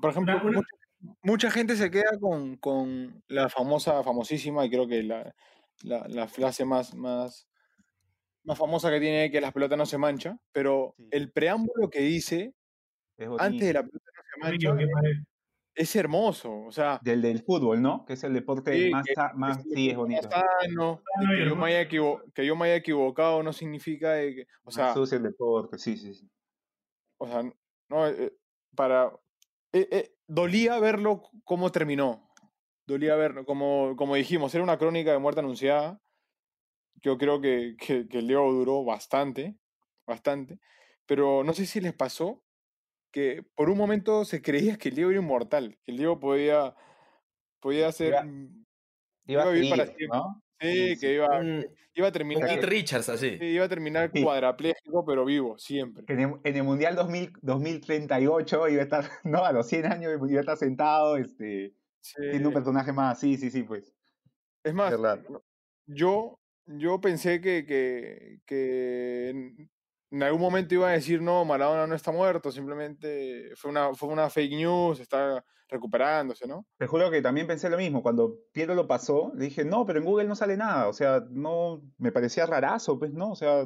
[0.00, 4.70] Por ejemplo, Una- una- mucha, mucha gente se queda con, con la famosa, famosísima, y
[4.70, 5.34] creo que la,
[5.82, 7.48] la, la frase más, más,
[8.44, 11.08] más famosa que tiene que las pelotas no se mancha, pero Sí.
[11.10, 12.54] el preámbulo que dice
[13.16, 15.24] Es antes de la pelota no se mancha
[15.74, 16.52] es hermoso.
[16.66, 18.04] O sea, Del del fútbol, ¿no?
[18.04, 20.28] Que es el deporte Sí, más, que- más, que sí, es bonito.
[20.28, 24.70] sano, y que, yo me haya que yo me haya equivocado no significa que, o
[24.70, 26.30] sea, sucio el deporte, sí, sí, sí.
[27.18, 27.42] o sea,
[27.88, 28.36] no, eh,
[28.76, 29.12] para,
[29.72, 32.28] eh, eh, dolía verlo cómo terminó,
[32.86, 36.01] dolía verlo, como, como dijimos, era una crónica de muerte anunciada,
[37.02, 39.58] yo creo que, que, que el Leo duró bastante,
[40.06, 40.60] bastante,
[41.06, 42.44] pero no sé si les pasó
[43.12, 46.76] que por un momento se creía que el Diego era inmortal, que el Diego podía,
[47.60, 48.64] podía ser, Iba- mm,
[49.28, 50.08] Iba Iba a vivir para siempre.
[50.18, 50.42] ¿no?
[50.60, 51.14] sí, Sí, que sí.
[51.14, 51.28] iba,
[51.94, 53.38] iba a un terminar, Keith Richards así.
[53.38, 54.22] sí, iba a terminar Sí.
[54.24, 56.04] cuadrapléjico, pero vivo, siempre.
[56.06, 59.86] Que en el, en el Mundial 2000, 2038 iba a estar, no, a los 100
[59.86, 61.74] años iba a estar sentado, este,
[62.30, 62.54] siendo un Sí.
[62.54, 63.94] personaje más, sí, sí, sí, pues.
[64.64, 64.94] Es más,
[65.86, 69.68] yo, yo pensé que, que, que
[70.10, 74.08] en, algún momento iba a decir, no, Maradona no está muerto, simplemente fue una, fue
[74.08, 76.66] una fake news, está recuperándose, ¿no?
[76.78, 78.02] Te juro que también pensé lo mismo.
[78.02, 80.88] Cuando Piero lo pasó, le dije, no, pero en Google no sale nada.
[80.88, 83.30] O sea, no, me parecía rarazo, pues, ¿no?
[83.30, 83.62] O sea,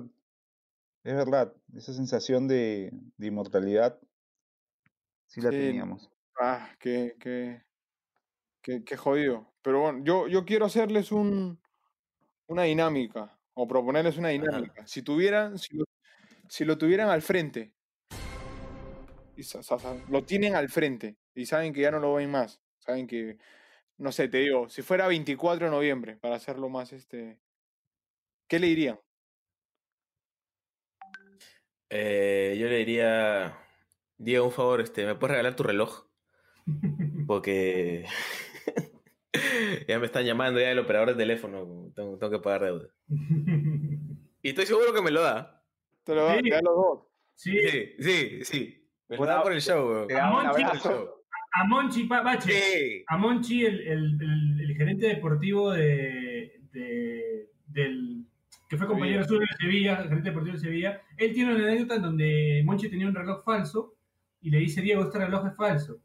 [1.02, 3.98] es verdad, esa sensación de, de inmortalidad
[5.26, 5.56] sí la Sí.
[5.58, 6.10] teníamos.
[6.38, 7.62] Ah, qué, qué,
[8.62, 9.52] qué, qué jodido.
[9.62, 11.58] Pero bueno, yo, yo quiero hacerles un,
[12.46, 14.86] una dinámica, o proponerles una dinámica.
[14.86, 15.84] Si tuvieran, si lo,
[16.48, 17.72] si lo tuvieran al frente,
[19.36, 19.42] y
[20.10, 23.38] lo tienen al frente, y saben que ya no lo ven más, saben que,
[23.98, 27.38] no sé, te digo, si fuera 24 de noviembre, para hacerlo más, este,
[28.48, 29.00] ¿qué le dirían?
[31.88, 33.58] Eh, yo le diría,
[34.18, 36.06] Diego, un favor, este, ¿me puedes regalar tu reloj?
[37.26, 38.06] Porque
[39.88, 42.88] ya me están llamando ya el operador de teléfono, tengo, tengo que pagar deuda.
[44.42, 45.60] Y estoy seguro que me lo da.
[46.04, 46.50] Te lo dan Sí.
[46.50, 47.00] dan los dos.
[47.34, 48.88] Sí, Sí, sí, sí.
[49.08, 51.08] Me lo da por el show, da un Monchi- el show.
[51.52, 52.52] a Monchi Pa- Bache.
[52.52, 53.04] Sí.
[53.08, 58.24] a Monchi, el, el- el- el gerente deportivo de, de- del
[58.68, 61.96] que fue compañero suyo en Sevilla, el gerente deportivo de Sevilla, él tiene una anécdota
[61.96, 63.94] en donde Monchi tenía un reloj falso
[64.40, 65.98] y le dice, Diego, este reloj es falso.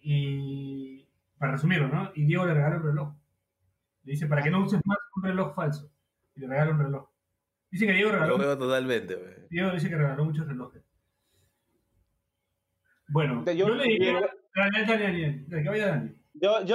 [0.00, 0.79] Y
[1.40, 2.12] para resumirlo, ¿no?
[2.14, 3.14] Y Diego le regala un reloj.
[4.04, 5.90] Le dice, para que no uses más un reloj falso.
[6.36, 7.08] Y le regala un reloj.
[7.70, 9.46] Dice que Diego regaló, Lo veo totalmente, weón.
[9.48, 10.82] Diego dice que regaló muchos relojes.
[13.08, 14.76] Bueno, Yo- yo, le diría, yo- que vaya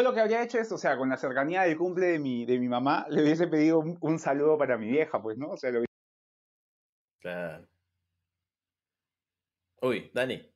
[0.01, 2.57] lo que habría hecho es, o sea, con la cercanía del cumple de mi, de
[2.57, 5.49] mi mamá, le hubiese pedido un, un saludo para mi vieja, pues, ¿no?
[5.49, 5.83] O sea, lo
[7.19, 7.67] Claro.
[9.81, 10.51] Uy, Dani,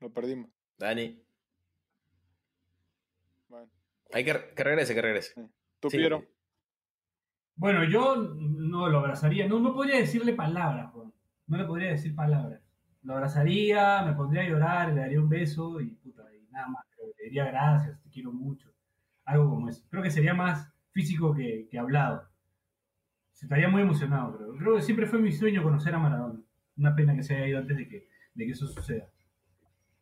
[0.00, 0.48] Lo perdimos.
[0.78, 1.20] Dani.
[4.12, 5.34] Hay que, que regrese, que regrese.
[5.80, 5.96] tú, Sí.
[5.98, 6.24] Piero.
[7.54, 11.12] Bueno, yo no lo abrazaría, no, no podría decirle palabras, Juan.
[11.46, 12.60] no le podría decir palabras.
[13.02, 16.84] Lo abrazaría, me pondría a llorar, le daría un beso y puta, y nada más.
[16.96, 18.70] Pero le diría gracias, te quiero mucho.
[19.24, 19.84] Algo como eso.
[19.90, 22.28] Creo que sería más físico que, que hablado.
[23.32, 24.56] Se estaría muy emocionado, creo.
[24.56, 26.40] Creo que siempre fue mi sueño conocer a Maradona.
[26.76, 29.08] Una pena que se haya ido antes de que, de que eso suceda.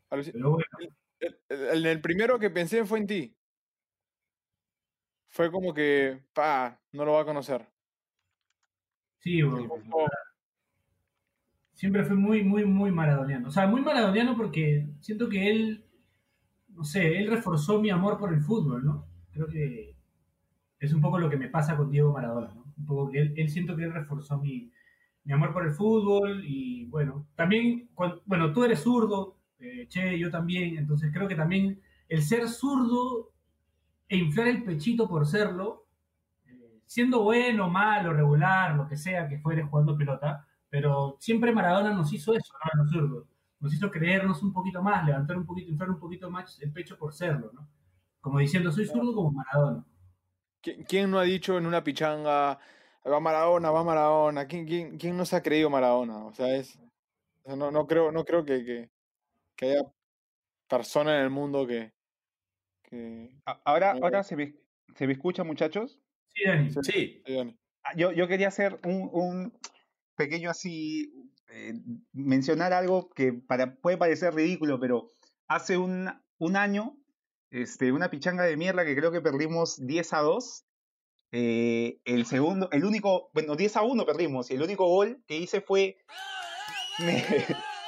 [0.09, 0.65] Pero bueno,
[1.19, 3.37] El, el- el primero que pensé fue en ti.
[5.31, 7.67] Fue como que, pa, no lo va a conocer.
[9.19, 9.73] sí, bueno,
[11.73, 13.49] siempre fue muy, muy, muy maradoniano.
[13.49, 15.85] O sea, muy maradoniano porque siento que él,
[16.69, 19.07] no sé, él reforzó mi amor por el fútbol, ¿no?
[19.33, 19.97] Creo que
[20.81, 22.75] es un poco lo que me pasa con Diego Maradona, ¿no?
[22.79, 24.73] Un poco que él, él siento que él reforzó mi,
[25.25, 30.19] mi amor por el fútbol y bueno, también, cuan- bueno, tú eres zurdo, eh, Che,
[30.19, 33.30] yo también, entonces creo que también el ser zurdo
[34.11, 35.87] e inflar el pechito por serlo,
[36.45, 41.95] eh, siendo bueno, malo, regular, lo que sea que fuere jugando pelota, pero siempre Maradona
[41.95, 42.71] nos hizo eso, ¿no?
[42.73, 43.27] A los zurdos.
[43.61, 46.99] Nos hizo creernos un poquito más, levantar un poquito, inflar un poquito más el pecho
[46.99, 47.69] por serlo, ¿no?
[48.21, 49.85] Como diciendo, soy zurdo como Maradona.
[50.63, 52.59] ¿qui- ¿Quién no ha dicho en una pichanga,
[53.07, 54.47] va Maradona, va Maradona?
[54.47, 56.25] ¿Quién, quién, quién no se ha creído Maradona?
[56.25, 56.79] O sea, es,
[57.47, 58.91] no, no creo, no creo que, que,
[59.57, 59.83] que haya
[60.69, 61.93] persona en el mundo que...
[62.91, 63.31] que
[63.65, 64.01] Ahora, Eh.
[64.03, 64.55] ahora se me,
[64.97, 65.99] se me escucha, muchachos.
[66.35, 66.71] Sí, Dani.
[66.83, 67.23] Sí.
[67.25, 67.57] que Dani.
[67.85, 69.59] Ah, Yo, yo quería hacer un, un
[70.17, 71.13] pequeño así,
[71.51, 71.75] eh,
[72.13, 75.13] mencionar algo que para, puede parecer ridículo, pero
[75.49, 76.99] hace un, un año,
[77.51, 80.67] este, una pichanga de mierda que creo que perdimos 10 a 2.
[81.33, 85.37] eh, el segundo, el único, bueno, 10 a 1 perdimos, y el único gol que
[85.37, 85.99] hice fue,
[86.99, 87.25] me,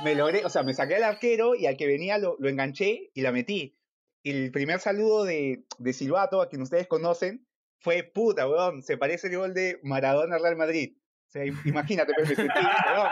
[0.04, 3.10] me logré, o sea, me saqué al arquero y al que venía lo, lo enganché
[3.14, 3.76] y la metí.
[4.24, 7.46] El primer saludo de, de Silvato, a quien ustedes conocen,
[7.80, 10.96] fue puta, weón, se parece el gol de Maradona al Real Madrid.
[11.28, 13.08] O sea, im- imagínate, me sentí, weón,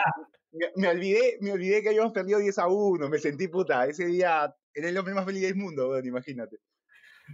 [0.52, 4.06] me, me olvidé, me olvidé que habíamos perdido 10 a 1, me sentí puta, ese
[4.06, 6.58] día era el hombre más feliz del mundo, weón, imagínate.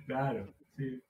[0.07, 1.03] Claro, sí.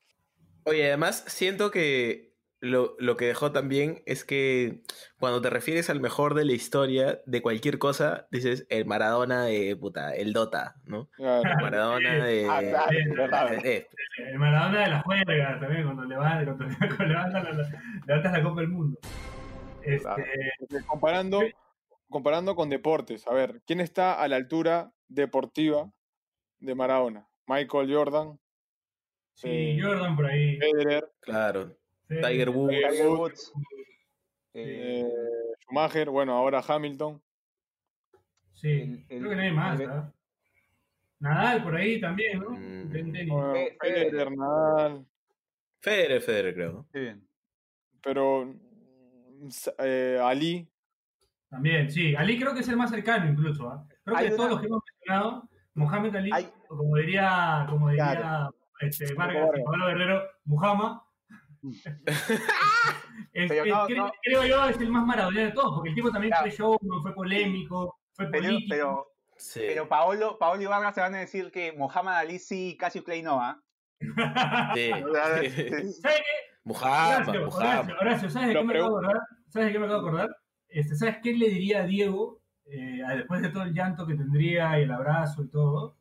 [0.64, 2.25] Oye, además siento que
[2.60, 4.82] lo, lo que dejó también es que
[5.18, 9.76] cuando te refieres al mejor de la historia de cualquier cosa, dices el Maradona de
[9.76, 11.08] puta, el Dota, ¿no?
[11.10, 11.42] Claro.
[11.48, 12.46] El Maradona de.
[12.48, 12.60] Ah,
[13.28, 13.88] claro, eh,
[14.18, 16.64] El Maradona de la juerga también, cuando, levanta, cuando,
[17.04, 17.28] la,
[18.06, 18.98] levantas la Copa del Mundo.
[19.82, 21.42] Este, comparando,
[22.08, 25.90] comparando con deportes, a ver, ¿quién está a la altura deportiva
[26.58, 27.28] de Maradona?
[27.46, 28.40] Michael Jordan,
[29.34, 30.58] sí, eh, Jordan por ahí.
[30.58, 31.76] Federer, claro.
[32.08, 32.70] Tiger Woods.
[32.72, 33.52] Tiger Woods,
[34.54, 35.12] eh, eh,
[35.60, 37.20] Schumacher, bueno, ahora Hamilton.
[38.52, 39.80] Sí, el- creo el- que no hay más.
[39.80, 40.12] el- ¿ah?
[41.18, 42.50] Nadal por ahí también, ¿no?
[42.50, 42.88] Mm.
[43.28, 44.36] Bueno, Federer, Federer.
[44.36, 45.06] Nadal,
[45.80, 46.86] Federer, Federer, creo.
[46.92, 47.22] sí.
[48.02, 48.54] pero
[49.78, 50.68] eh, Ali,
[51.50, 52.14] También, sí.
[52.14, 53.68] Ali creo que es el más cercano incluso.
[53.68, 53.84] ¿ah?
[54.04, 57.66] Creo que de todos una- los que hemos mencionado, Mohamed Ali, Hay- o como diría,
[57.68, 58.54] como diría Claro.
[58.80, 59.60] este, Vargas Vargas.
[59.60, 60.98] y Pablo Guerrero, Muhammad.
[63.32, 64.12] Es- Pero es- no, creo, no.
[64.22, 66.46] creo yo es el más maradoniano de todos, porque el tipo también Claro.
[66.46, 68.66] fue showman, fue polémico, fue Pero, político.
[68.70, 69.60] pero, Sí.
[69.66, 73.22] pero Paolo, Paolo y Vargas se van a decir que Mohamed Ali sí, Cassius Clay
[73.22, 73.60] no, ¿ah?
[74.74, 74.90] Sí.
[74.92, 75.46] O sea, Sí.
[75.46, 76.56] es- ¿Sabe qué?
[76.64, 77.68] Mujama, Horacio, Mujama.
[77.80, 79.22] Horacio, Horacio, ¿sabes de qué me acabo de acordar?
[79.48, 80.36] ¿Sabes de qué me acabo de acordar?
[80.68, 84.78] Este, ¿Sabes qué le diría a Diego eh, después de todo el llanto que tendría
[84.80, 85.96] y el abrazo y todo?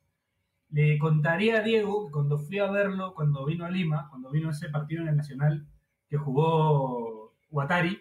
[0.75, 4.49] Le contaría a Diego que cuando fui a verlo, cuando vino a Lima, cuando vino
[4.49, 5.65] ese partido en el Nacional
[6.09, 7.97] que jugó Watari,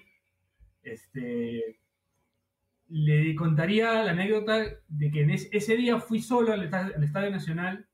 [0.82, 1.78] este,
[2.88, 4.58] le contaría la anécdota
[4.88, 7.86] de que en es- ese día fui solo al, esta- al Estadio Nacional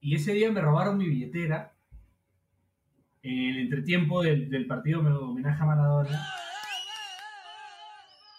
[0.00, 1.74] y ese día me robaron mi billetera
[3.24, 6.26] en el entretiempo del, del partido me homenaje a Maradona.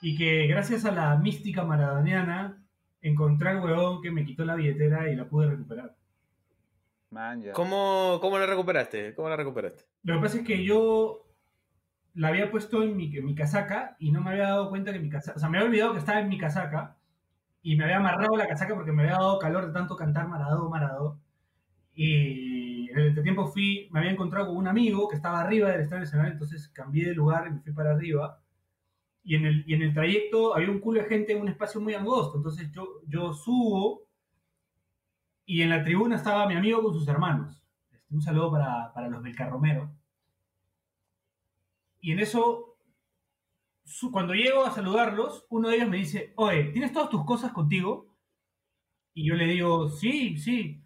[0.02, 2.63] Y que gracias a la mística maradoniana
[3.04, 5.96] encontré al huevón que me quitó la billetera y la pude recuperar.
[7.12, 7.52] Man, ya.
[7.52, 9.14] ¿Cómo, ¿Cómo la recuperaste?
[9.14, 9.84] ¿Cómo la recuperaste?
[10.02, 11.28] Lo que pasa es que yo
[12.16, 15.00] la había puesto en mi, en mi casaca y no me había dado cuenta que
[15.00, 16.98] mi casaca, o sea, me había olvidado que estaba en mi casaca
[17.62, 20.70] y me había amarrado la casaca porque me había dado calor de tanto cantar Maradó,
[20.70, 21.20] Maradó.
[21.96, 25.82] Y en el entretiempo fui, me había encontrado con un amigo que estaba arriba del
[25.82, 28.43] Estadio Nacional, entonces cambié de lugar y me fui para arriba.
[29.24, 31.80] Y en el, y en el trayecto había un culo de gente en un espacio
[31.80, 34.04] muy angosto, entonces yo, yo subo
[35.46, 37.64] y en la tribuna estaba mi amigo con sus hermanos.
[37.92, 39.92] Este, un saludo para, para los del Carromero.
[42.00, 42.78] Y en eso,
[44.12, 48.14] cuando llego a saludarlos, uno de ellos me dice, oye, ¿tienes todas tus cosas contigo?
[49.14, 50.84] Y yo le digo, sí, sí.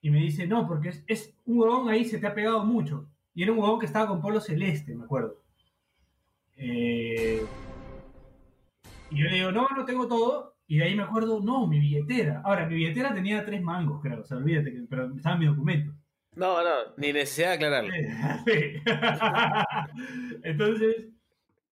[0.00, 3.10] Y me dice, no, porque es, es un huevón ahí se te ha pegado mucho.
[3.34, 5.36] Y era un huevón que estaba con polo celeste, me acuerdo.
[6.58, 7.42] Eh,
[9.10, 10.56] y yo le digo, no, no tengo todo.
[10.66, 12.42] Y de ahí me acuerdo, no, mi billetera.
[12.44, 14.20] Ahora, mi billetera tenía tres mangos, creo.
[14.20, 15.94] O sea, olvídate, que, pero estaba en mi documento.
[16.36, 17.90] No, no, ni necesidad de aclararlo.
[18.46, 18.82] Sí.
[20.44, 21.08] Entonces,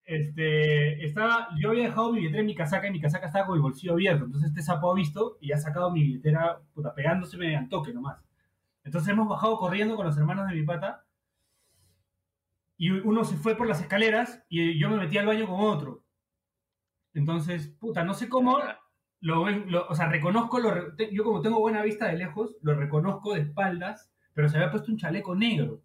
[0.04, 3.56] este, estaba, yo había dejado mi billetera en mi casaca y mi casaca estaba con
[3.56, 4.24] el bolsillo abierto.
[4.24, 8.18] Entonces este sapo ha visto y ha sacado mi billetera, puta, pegándose al toque nomás.
[8.84, 11.05] Entonces hemos bajado corriendo con los hermanos de mi pata
[12.78, 16.04] y uno se fue por las escaleras y yo me metí al baño con otro.
[17.14, 18.58] Entonces, puta, no sé cómo,
[19.20, 23.34] lo, lo- o sea, reconozco, lo yo como tengo buena vista de lejos, lo reconozco
[23.34, 25.82] de espaldas, pero se había puesto un chaleco negro.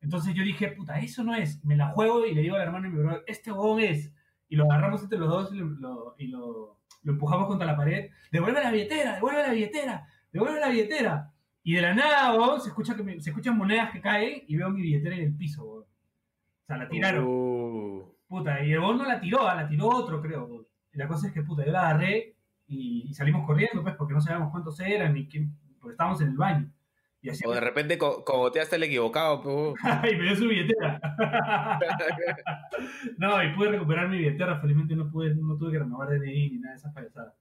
[0.00, 1.64] Entonces yo dije, puta, eso no es.
[1.64, 4.12] Me la juego y le digo al hermano de mi brother, este huevón es.
[4.48, 8.10] Y lo agarramos entre los dos y, lo, y lo- empujamos contra la pared.
[8.30, 11.32] Devuelve la billetera, devuelve la billetera, devuelve la billetera.
[11.64, 14.82] Y de la nada, huevón, se, escucha se escuchan monedas que caen y veo mi
[14.82, 15.87] billetera en el piso.
[16.68, 17.24] O sea, la tiraron.
[17.26, 20.66] Uh, Puta, y el huevón no la tiró, ah, la tiró otro, creo.
[20.92, 22.34] Y la cosa es que, puta, yo la agarré
[22.66, 26.28] y, y salimos corriendo, pues, porque no sabíamos cuántos eran ni quién, porque estábamos en
[26.28, 26.70] el baño.
[27.22, 29.74] Y así, o de repente co- cogoteaste el equivocado, po.
[30.12, 31.00] y me dio su billetera.
[33.16, 36.58] no, y pude recuperar mi billetera, felizmente no pude, no tuve que renovar DNI ni
[36.58, 37.34] nada de esas payasadas.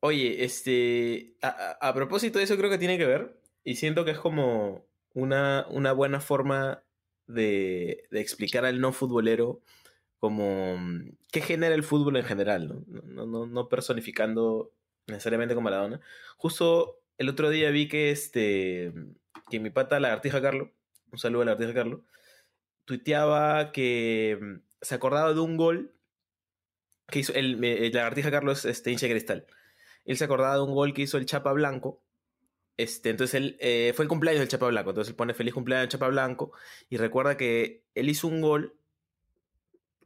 [0.00, 1.48] Oye, este, a,
[1.80, 4.84] a- a propósito de eso creo que tiene que ver y siento que es como
[5.14, 6.82] una, una buena forma
[7.26, 9.60] de, de explicar al no futbolero
[10.18, 12.84] como mm, qué genera el fútbol en general, ¿no?
[13.04, 14.72] No, no- no personificando
[15.06, 16.00] necesariamente con Maradona.
[16.36, 18.92] Justo el otro día vi que este
[19.50, 20.72] que mi pata Lagartija Carlo,
[21.12, 22.04] un saludo a Lagartija Carlo,
[22.84, 25.92] tuiteaba que mm, se acordaba de un gol
[27.08, 29.46] que hizo el, el Lagartija Carlos este hincha cristal
[30.04, 32.00] él se acordaba de un gol que hizo el Chapa Blanco.
[32.76, 34.90] Este, entonces él eh, fue el cumpleaños del Chapa Blanco.
[34.90, 36.52] Entonces él pone feliz cumpleaños Chapa Blanco.
[36.88, 38.76] Y recuerda que él hizo un gol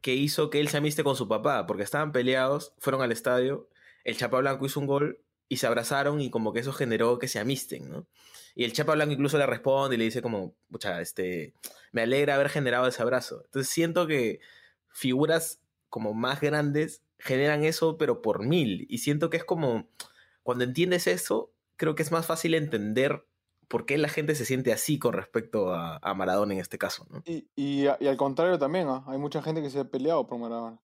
[0.01, 1.67] que hizo que él se amiste con su papá.
[1.67, 3.67] Porque estaban peleados, fueron al estadio.
[4.03, 6.21] El Chapa Blanco hizo un gol y se abrazaron.
[6.21, 8.07] Y como que eso generó que se amisten, ¿no?
[8.55, 11.53] Y el Chapa Blanco incluso le responde y le dice como, pucha, este,
[11.91, 13.43] me alegra haber generado ese abrazo.
[13.45, 14.39] Entonces siento que
[14.89, 18.85] figuras como más grandes generan eso, pero por mil.
[18.89, 19.89] Y siento que es como,
[20.43, 21.50] cuando entiendes eso,
[21.81, 23.25] creo que es más fácil entender
[23.67, 27.07] por qué la gente se siente así con respecto a, a Maradona en este caso,
[27.09, 27.23] ¿no?
[27.25, 29.03] Y, y, al contrario también, ¿ah?
[29.07, 30.79] hay mucha gente que se ha peleado por Maradona.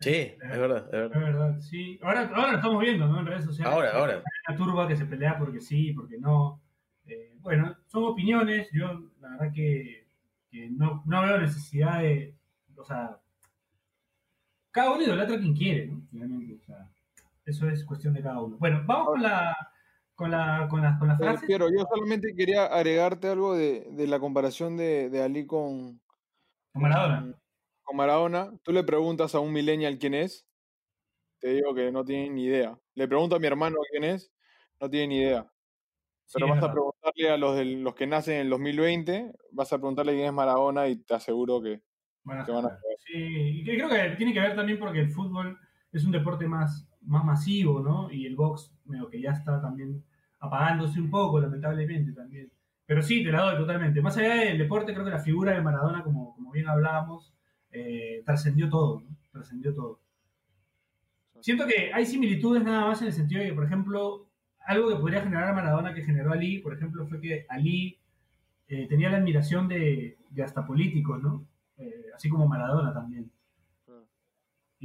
[0.00, 1.20] Sí, es verdad, es Es verdad.
[1.20, 2.00] verdad, sí.
[2.02, 3.20] Ahora, ahora lo estamos viendo, ¿no?
[3.20, 3.72] En redes sociales.
[3.72, 4.14] Ahora, ahora.
[4.48, 6.60] Hay una turba que se pelea porque sí, porque no.
[7.06, 8.68] Eh, bueno, son opiniones.
[8.72, 10.08] Yo, la verdad que,
[10.50, 12.34] que no, no veo necesidad de.
[12.76, 13.20] O sea,
[14.72, 16.02] cada uno idolatra a quien quiere, ¿no?
[16.10, 16.90] Finalmente, o sea,
[17.44, 18.56] eso es cuestión de cada uno.
[18.58, 19.56] Bueno, vamos con la.
[20.16, 21.44] Con la, con la, con la frase.
[21.44, 26.00] Piero, yo solamente quería agregarte algo de, de la comparación de, de Ali con,
[26.72, 27.34] Con Maradona.
[27.82, 28.52] con Maradona.
[28.62, 30.46] Tú le preguntas a un millennial quién es,
[31.40, 32.78] te digo que no tiene ni idea.
[32.94, 34.32] Le pregunto a mi hermano quién es,
[34.80, 35.50] no tiene ni idea.
[36.26, 39.32] Sí, Pero es vas a preguntarle a los, del- los que nacen en el 2020,
[39.50, 41.82] vas a preguntarle quién es Maradona y te aseguro que
[42.22, 42.82] Van a que van a saber.
[43.04, 45.58] Sí, y creo que tiene que ver también porque el fútbol
[45.90, 48.10] es un deporte más, más masivo, ¿no?
[48.10, 50.02] Y el box, medio que ya está también
[50.40, 52.50] apagándose un poco, lamentablemente también.
[52.86, 54.02] Pero sí, te la doy totalmente.
[54.02, 57.32] Más allá del deporte, creo que la figura de Maradona, como, como bien hablábamos,
[57.70, 59.16] eh, trascendió todo, ¿no?
[59.32, 60.00] Trascendió todo.
[61.40, 64.26] Siento que hay similitudes nada más en el sentido de que, por ejemplo,
[64.66, 67.98] algo que podría generar Maradona que generó Ali, por ejemplo, fue que Ali
[68.68, 71.46] eh, tenía la admiración de, de hasta políticos, ¿no?
[71.76, 73.30] Eh, así como Maradona también.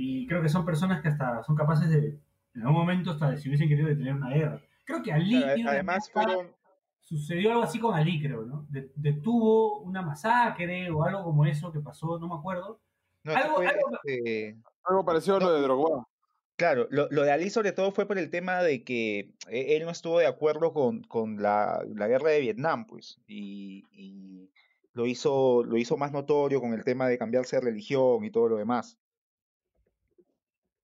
[0.02, 2.18] Y creo que son personas que hasta son capaces de,
[2.56, 4.62] en algún momento, hasta de si hubiesen querido detener una guerra.
[4.86, 6.56] Creo que Ali una además fueron,
[7.02, 8.66] sucedió algo así con Ali, creo, ¿no?
[8.70, 12.80] De- detuvo una masacre o algo como eso que pasó, no me acuerdo.
[13.24, 16.08] no, eso Algo- fue, algo- este, Algo parecido a lo de Drogba.
[16.56, 19.84] Claro, lo, lo de Ali sobre todo fue por el tema de que e- él
[19.84, 24.50] no estuvo de acuerdo con, con la, la guerra de Vietnam, pues, y, y
[24.94, 28.48] lo hizo, lo hizo más notorio con el tema de cambiarse de religión y todo
[28.48, 28.98] lo demás.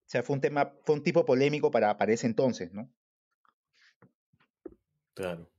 [0.06, 2.88] O sea, fue un tema, fue un tipo polémico para, para ese entonces, ¿no?
[5.14, 5.50] Claro.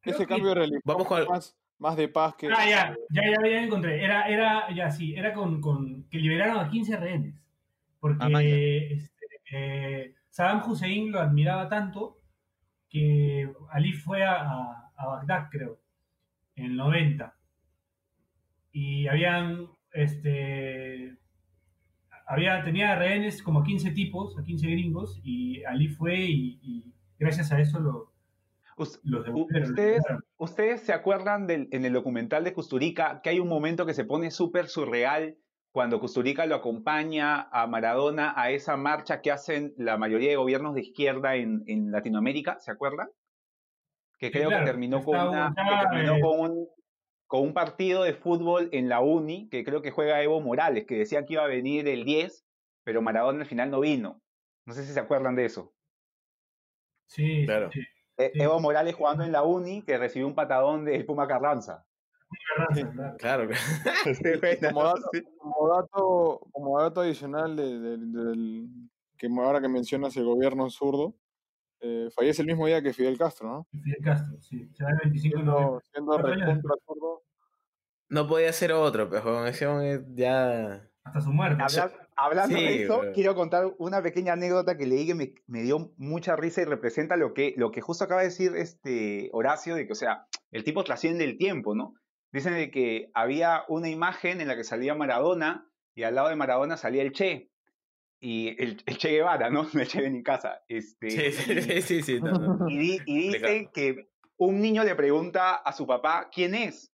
[0.00, 2.46] Creo Ese que- cambio de religión Vamos con más, más de paz que...
[2.48, 4.02] Ah, ya, ya, ya, ya encontré.
[4.02, 7.34] Era, era, ya sí, era con, con que liberaron a 15 rehenes.
[7.98, 8.48] Porque Ah, vaya.
[8.48, 12.18] este, eh, Saddam Hussein lo admiraba tanto
[12.88, 15.80] que Ali fue a, a- a Bagdad, creo,
[16.56, 17.36] en el 90.
[18.72, 21.16] Y habían, este,
[22.30, 27.52] había, tenía rehenes como 15 tipos, a 15 gringos, y Ali fue y, y gracias
[27.52, 28.12] a eso lo,
[29.02, 30.02] los ¿Ustedes.
[30.38, 34.04] ¿Ustedes se acuerdan del, en el documental de Custurica que hay un momento que se
[34.04, 35.36] pone súper surreal
[35.72, 40.74] cuando Custurica lo acompaña a Maradona a esa marcha que hacen la mayoría de gobiernos
[40.74, 42.58] de izquierda en, en Latinoamérica?
[42.60, 43.08] ¿Se acuerdan?
[44.18, 46.22] Que Sí, creo claro, que terminó, con, una- Hugo que terminó Chávez.
[46.22, 46.68] con, un,
[47.30, 50.96] con un partido de fútbol en la Uni, que creo que juega Evo Morales, que
[50.98, 52.44] decía que iba a venir el 10,
[52.82, 54.20] pero Maradona al final no vino.
[54.66, 55.72] No sé si se acuerdan de eso.
[57.06, 57.70] Sí, Claro.
[57.70, 57.78] sí,
[58.16, 58.42] E- Sí.
[58.42, 61.86] Evo Morales jugando en la Uni, que recibió un patadón del Puma Carranza.
[63.18, 63.48] claro.
[64.74, 68.68] Como dato, como dato, como dato adicional de- de- del
[69.16, 71.14] que ahora que mencionas el gobierno zurdo,
[71.80, 73.66] eh, fallece el mismo día que Fidel Castro, ¿no?
[73.82, 74.68] Fidel Castro, sí.
[74.74, 75.84] Se va el 25 de noviembre.
[75.92, 76.74] Siendo, recontra.
[78.08, 80.88] No podía ser otro, pero ese hombre ya.
[81.04, 81.62] Hasta su muerte.
[81.62, 85.34] Habla- hablando Sí, de eso, pero- quiero contar una pequeña anécdota que leí que me,
[85.46, 89.30] me dio mucha risa y representa lo que, lo que justo acaba de decir este
[89.32, 91.94] Horacio, de que, o sea, el tipo trasciende el tiempo, ¿no?
[92.32, 96.36] Dicen de que había una imagen en la que salía Maradona y al lado de
[96.36, 97.49] Maradona salía el Che.
[98.22, 99.66] Y el, el Che Guevara, ¿no?
[99.74, 100.62] El Che en casa.
[100.68, 102.68] Este, Sí, sí, sí, sí, sí, no, no.
[102.68, 106.92] Y, di- y dice que un niño le pregunta a su papá quién es.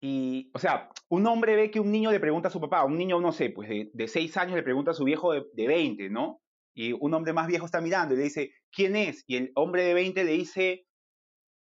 [0.00, 2.96] Y, o sea, un hombre ve que un niño le pregunta a su papá, un
[2.98, 5.66] niño, no sé, pues de, de seis años le pregunta a su viejo de, de
[5.66, 6.42] 20, ¿no?
[6.76, 9.24] Y un hombre más viejo está mirando y le dice, ¿quién es?
[9.26, 10.86] Y el hombre de 20 le dice,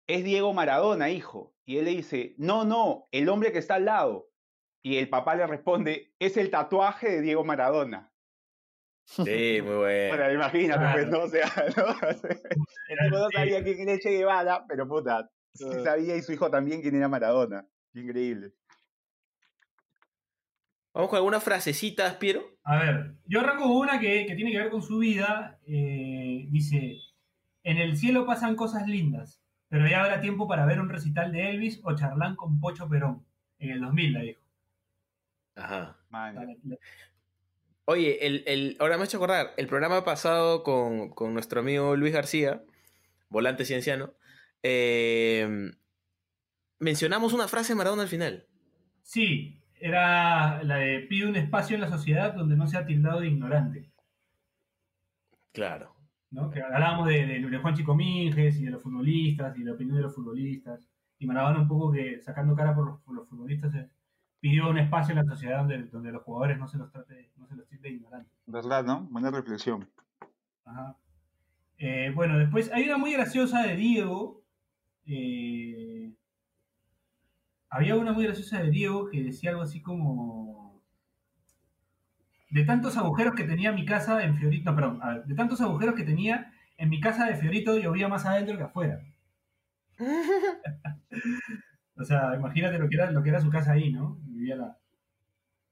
[0.07, 1.55] es Diego Maradona, hijo.
[1.65, 4.29] Y él le dice, no, no, el hombre que está al lado.
[4.83, 8.11] Y el papá le responde, es el tatuaje de Diego Maradona.
[9.05, 10.17] Sí, muy bueno.
[10.17, 11.07] Bueno, imagínate, pues.
[11.07, 11.19] ¿no?
[11.19, 11.45] O sea,
[11.77, 11.85] ¿no?
[12.89, 16.49] El tipo no sabía quién era Che Guevara, pero puta, sí sabía y su hijo
[16.49, 17.65] también quién era Maradona.
[17.93, 18.53] Increíble.
[20.93, 22.41] Vamos con algunas frasecitas, Piero.
[22.63, 25.59] A ver, yo arranco una que, que tiene que ver con su vida.
[25.67, 26.97] eh, dice,
[27.63, 31.49] en el cielo pasan cosas lindas, pero ya habrá tiempo para ver un recital de
[31.49, 33.25] Elvis o charlán con Pocho Perón.
[33.59, 34.41] En el 2000 la dijo.
[35.55, 35.97] Ajá.
[36.09, 36.57] Man,
[37.85, 41.95] Oye, el, el, ahora me he hecho acordar, el programa pasado con, con nuestro amigo
[41.95, 42.63] Luis García,
[43.29, 44.13] volante cienciano,
[44.63, 45.71] eh,
[46.79, 48.47] mencionamos una frase de Maradona al final.
[49.03, 53.27] Sí, era la de pide un espacio en la sociedad donde no sea tildado de
[53.27, 53.91] ignorante.
[55.51, 55.95] Claro.
[56.31, 56.49] ¿no?
[56.49, 59.73] Que hablábamos de, de, de Juan Chico Minges y de los futbolistas y de la
[59.73, 60.89] opinión de los futbolistas.
[61.19, 63.73] Y Maradona un poco que sacando cara por los, por los futbolistas
[64.45, 67.47] pidió un espacio en la sociedad donde, donde los jugadores no se los trate, no
[67.47, 68.31] se los tilde de ignorantes.
[68.45, 69.01] ¿Verdad, no?
[69.09, 69.89] Buena reflexión.
[70.63, 70.95] Ajá.
[71.79, 74.43] Eh, bueno, después hay una muy graciosa de Diego.
[75.07, 76.13] eh,
[77.71, 80.79] había una muy graciosa de Diego que decía algo así como.
[82.51, 84.69] De tantos agujeros que tenía mi casa en Fiorito.
[84.69, 84.99] No, perdón.
[85.01, 88.57] a ver, de tantos agujeros que tenía en mi casa de Fiorito llovía más adentro
[88.57, 89.01] que afuera.
[91.97, 94.17] O sea, imagínate lo que era, lo que era su casa ahí, ¿no?
[94.23, 94.77] Vivía la,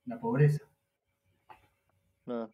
[0.05, 0.63] la pobreza.
[2.26, 2.51] Claro.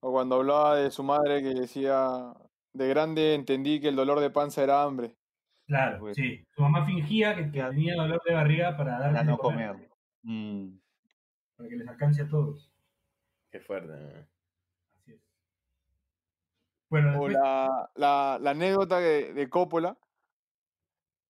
[0.00, 2.32] O cuando hablaba de su madre que decía,
[2.72, 5.14] de grande entendí que el dolor de panza era hambre.
[5.66, 6.44] Claro, Pues- sí.
[6.54, 9.90] Su mamá fingía que, que tenía dolor de barriga para darle Para no comer, comer.
[10.22, 10.78] Mm.
[11.56, 12.72] para que les alcance a todos.
[13.50, 13.88] Qué fuerte.
[13.92, 14.26] ¿no?
[14.96, 15.20] Así es.
[16.88, 19.96] Bueno, O después, la, la, la anécdota de, de Coppola,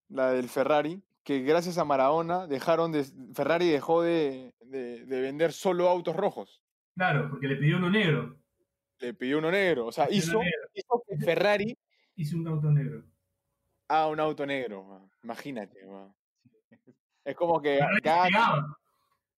[0.09, 3.05] la del Ferrari, que gracias a Maradona dejaron de,
[3.35, 6.61] Ferrari dejó de, de- de vender solo autos rojos.
[6.97, 8.37] Claro, porque le pidió uno negro.
[8.99, 9.87] Le pidió uno negro.
[9.87, 10.41] O sea, hizo,
[11.07, 11.78] que Ferrari
[12.16, 13.05] Hizo un auto negro.
[13.87, 15.09] haga un auto negro.
[15.22, 15.87] Imagínate.
[15.87, 16.12] weón.
[17.24, 17.78] Es como que.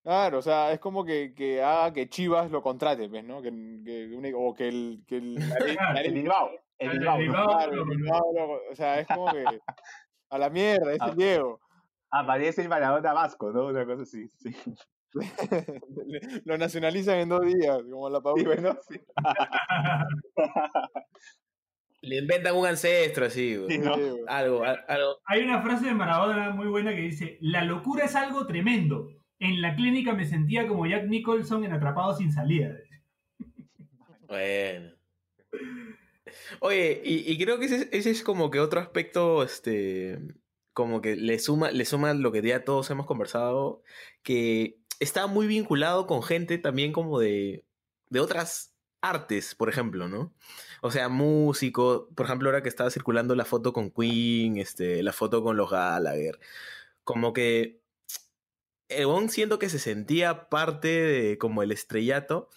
[0.02, 3.22] Claro, o sea, es como que, que haga que Chivas lo contrate, ¿ves?
[3.22, 3.40] ¿no?
[3.42, 3.50] Que,
[3.84, 5.34] que un- o que el, que el,
[5.94, 6.50] la Bilbao.
[6.78, 7.16] El El Bilbao.
[7.16, 7.22] ¿no?
[7.22, 7.46] Bilbao.
[7.48, 9.44] claro, el Bilbao lo- o sea, es como que
[10.30, 11.10] a la mierda, es Ah.
[11.10, 11.60] el Diego.
[12.12, 13.66] Aparece el Maradona Vasco, ¿no?
[13.66, 14.28] Una cosa así.
[14.28, 14.54] Sí,
[16.44, 18.44] lo nacionalizan en dos días, como la Sí, Paula.
[18.44, 19.00] bueno, sí.
[22.02, 23.70] Le inventan un ancestro así, güey.
[23.76, 23.80] Sí.
[23.82, 24.10] Sí.
[24.26, 25.18] Algo, al- algo.
[25.24, 29.08] Hay una frase de Maradona muy buena que dice: La locura es algo tremendo.
[29.38, 32.74] En la clínica me sentía como Jack Nicholson en Atrapado sin salida.
[34.28, 34.92] Bueno.
[36.60, 40.18] Oye, y, y creo que ese, ese es como que otro aspecto, este,
[40.72, 43.82] como que le suma, le suma lo que ya todos hemos conversado,
[44.22, 47.64] que está muy vinculado con gente también como de,
[48.08, 50.34] de otras artes, por ejemplo, ¿no?
[50.80, 55.12] O sea, músico, por ejemplo, ahora que estaba circulando la foto con Queen, este, la
[55.12, 56.38] foto con los Gallagher,
[57.04, 57.82] como que
[58.98, 62.50] huevón siento que se sentía parte de como el estrellato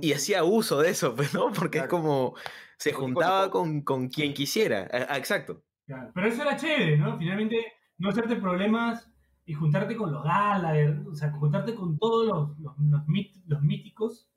[0.00, 1.52] y hacía uso de eso, pues, ¿no?
[1.52, 2.34] Porque es como
[2.78, 4.88] se juntaba con, con quien quisiera.
[5.16, 5.62] Exacto.
[5.86, 7.16] Pero eso era chévere, ¿no?
[7.18, 7.56] Finalmente,
[7.98, 9.10] no hacerte problemas
[9.44, 14.28] y juntarte con los Gallagher, o sea, juntarte con todos los, los, mit- los míticos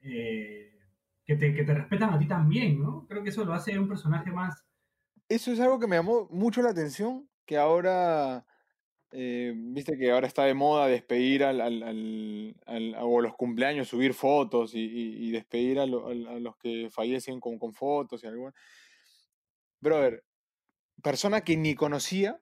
[0.00, 0.78] eh,
[1.24, 3.06] que, te, que te respetan a ti también, ¿no?
[3.08, 4.64] Creo que eso lo hace un personaje más.
[5.28, 8.46] Eso es algo que me llamó mucho la atención, que ahora,
[9.10, 11.82] eh, viste que ahora está de moda despedir al, al,
[12.66, 14.80] al- o los cumpleaños, subir fotos y,
[15.26, 18.52] y- despedir a, lo- a los que fallecen con, con fotos y algo.
[19.80, 20.22] Brother,
[21.04, 22.40] persona que ni conocía,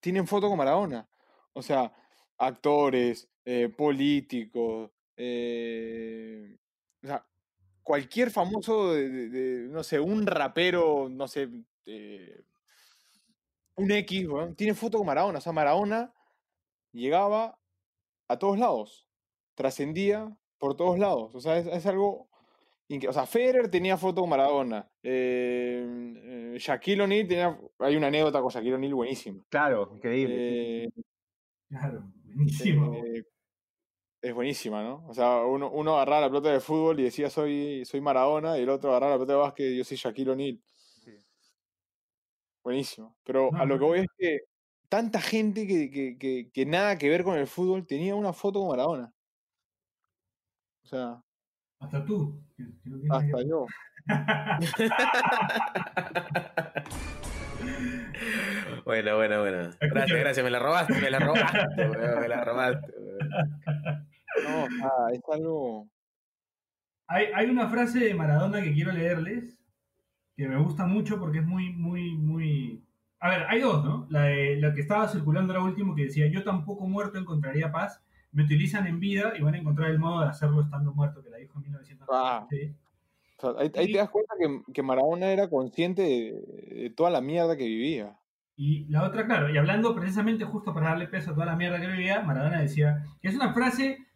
[0.00, 1.06] tienen foto con Maradona.
[1.52, 1.92] O sea,
[2.38, 6.56] actores, eh, políticos, eh,
[7.02, 7.26] o sea,
[7.82, 11.50] cualquier famoso, no sé, un rapero, no sé,
[11.84, 12.42] eh,
[13.74, 15.38] un X, weón, tiene foto con Maradona.
[15.38, 16.14] O sea, Maradona
[16.92, 17.58] llegaba
[18.28, 19.06] a todos lados,
[19.54, 21.34] trascendía por todos lados.
[21.34, 22.30] O sea, es algo...
[23.08, 24.88] O sea, Federer tenía foto con Maradona.
[25.02, 25.84] Eh,
[26.54, 27.58] eh, Shaquille O'Neal tenía...
[27.80, 29.42] Hay una anécdota con Shaquille O'Neal buenísima.
[29.48, 30.84] Claro, increíble.
[30.84, 30.88] Eh,
[31.68, 32.94] Claro, buenísimo.
[32.94, 33.24] eh,
[34.22, 35.04] es buenísima, ¿no?
[35.08, 38.62] O sea, uno, uno agarraba la pelota de fútbol y decía soy, soy Maradona, y
[38.62, 40.60] el otro agarraba la pelota de básquet y yo soy Shaquille O'Neal.
[41.04, 41.12] Sí.
[42.62, 43.16] Buenísimo.
[43.24, 44.40] Pero No, a lo que voy es que
[44.88, 48.60] tanta gente que, que, que, que nada que ver con el fútbol tenía una foto
[48.60, 49.12] con Maradona.
[50.84, 51.22] O sea,
[51.80, 52.40] Hasta tú.
[52.56, 53.66] que- que no hasta que- yo.
[58.84, 59.70] Bueno, bueno, bueno.
[59.80, 60.44] Gracias, gracias.
[60.44, 61.58] Me la robaste, me la robaste,
[62.20, 62.92] me la robaste.
[64.44, 65.88] No, sea, es algo.
[67.08, 69.58] Hay, hay una frase de Maradona que quiero leerles,
[70.36, 72.82] que me gusta mucho porque es muy, muy, muy...
[73.20, 74.06] A ver, hay dos, ¿no?
[74.10, 78.02] La, de, la que estaba circulando ahora último que decía, yo tampoco muerto encontraría paz,
[78.36, 81.30] me utilizan en vida y van a encontrar el modo de hacerlo estando muerto, que
[81.30, 82.76] la dijo en 1996.
[83.38, 87.22] O sea, ahí, te das cuenta que, que Maradona era consciente de, de toda la
[87.22, 88.14] mierda que vivía.
[88.54, 91.80] Y la otra, claro, y hablando precisamente justo para darle peso a toda la mierda
[91.80, 94.06] que vivía, Maradona decía que es una frase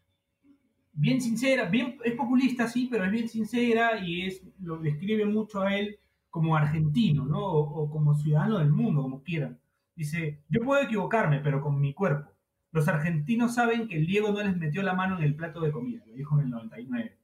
[0.92, 5.62] bien sincera, bien, es populista, sí, pero es bien sincera y es, lo describe mucho
[5.62, 5.98] a él
[6.28, 7.38] como argentino, ¿no?
[7.42, 9.58] O, o como ciudadano del mundo, como quieran.
[9.96, 12.30] Dice, yo puedo equivocarme, pero con mi cuerpo.
[12.72, 15.72] Los argentinos saben que el Diego no les metió la mano en el plato de
[15.72, 17.16] comida, lo dijo en el 99.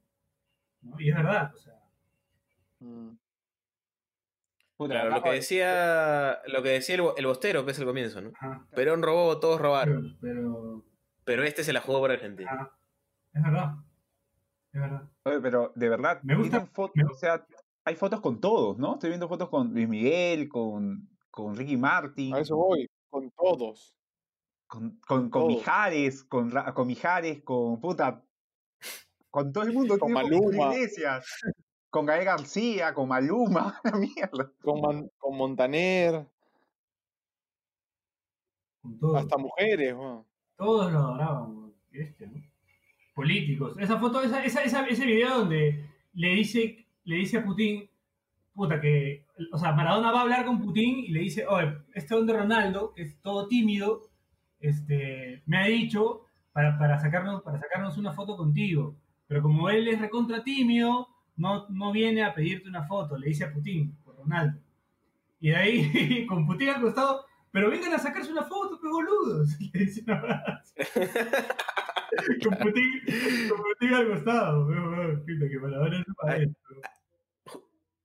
[0.81, 0.99] ¿no?
[0.99, 1.73] Y es verdad, o sea,
[2.79, 3.17] Mm.
[4.77, 7.79] Puta, Claro, lo que de- decía, lo que decía el, bo- el bostero, que es
[7.79, 8.29] el comienzo, ¿no?
[8.39, 10.15] ajá, Perón robó, todos robaron.
[10.21, 10.85] pero, pero
[11.23, 12.51] Pero este se la jugó por Argentina.
[12.51, 12.77] ajá,
[13.33, 13.75] es verdad.
[14.71, 15.09] Es verdad.
[15.23, 17.43] Oye, pero de verdad, Me gusta- tienen fotos, me- o sea,
[17.83, 18.93] hay fotos con todos, ¿no?
[18.93, 23.96] Estoy viendo fotos con Luis Miguel, con, con Ricky Martin, A eso voy, con todos.
[24.67, 25.47] Con, con, con todos.
[25.47, 28.23] Mijares, con, Ra- con Mijares, con puta,
[29.29, 30.73] con todo el mundo, Con con Maluma.
[30.73, 31.25] Iglesias,
[31.89, 34.51] con Gael García, con Maluma, la mierda.
[34.61, 36.27] Con, Man- con Montaner,
[38.81, 39.17] Con todo.
[39.17, 39.95] hasta mujeres.
[40.55, 41.73] Todos lo adoraban, ¿no?
[43.13, 43.75] Políticos.
[43.79, 47.89] Esa foto, esa, esa, esa- ese video donde le dice, le dice a Putin,
[48.53, 49.25] puta, que.
[49.51, 52.33] O sea, Maradona va a hablar con Putin y le dice, oye, este don de
[52.33, 54.09] Ronaldo, que es todo tímido,
[54.59, 58.95] este, me ha dicho para, para, sacarnos, para sacarnos una foto contigo.
[59.27, 63.43] Pero como él es recontra tímido, no, no viene a pedirte una foto, le dice
[63.43, 64.59] a Putin, por Ronaldo.
[65.39, 69.59] Y de ahí, con Putin al costado, pero vengan a sacarse una foto, pues boludos.
[69.73, 70.75] Le dice una frase.
[72.43, 73.01] con Putin,
[73.49, 74.67] con Putin al costado.
[75.25, 76.49] que es.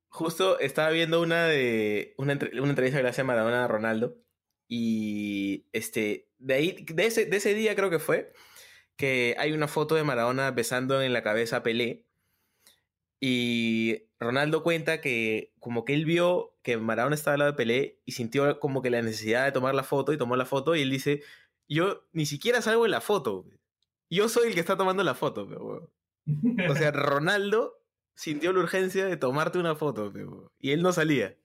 [0.09, 4.17] Justo estaba viendo una de una, una entrevista que le hace Maradona a Ronaldo.
[4.75, 8.33] Y este, de ahí, de ese, de ese día creo que fue,
[8.97, 12.07] que hay una foto de Maradona besando en la cabeza a Pelé.
[13.21, 18.01] Y Ronaldo cuenta que como que él vio que Maradona estaba al lado de Pelé
[18.07, 20.81] y sintió como que la necesidad de tomar la foto y tomó la foto y
[20.81, 21.23] él dice,
[21.69, 23.45] yo ni siquiera salgo en la foto.
[24.09, 25.47] Yo soy el que está tomando la foto.
[25.47, 25.91] pe, huevón".
[26.71, 27.79] O sea, Ronaldo
[28.15, 30.11] sintió la urgencia de tomarte una foto,
[30.59, 31.37] y él no salía.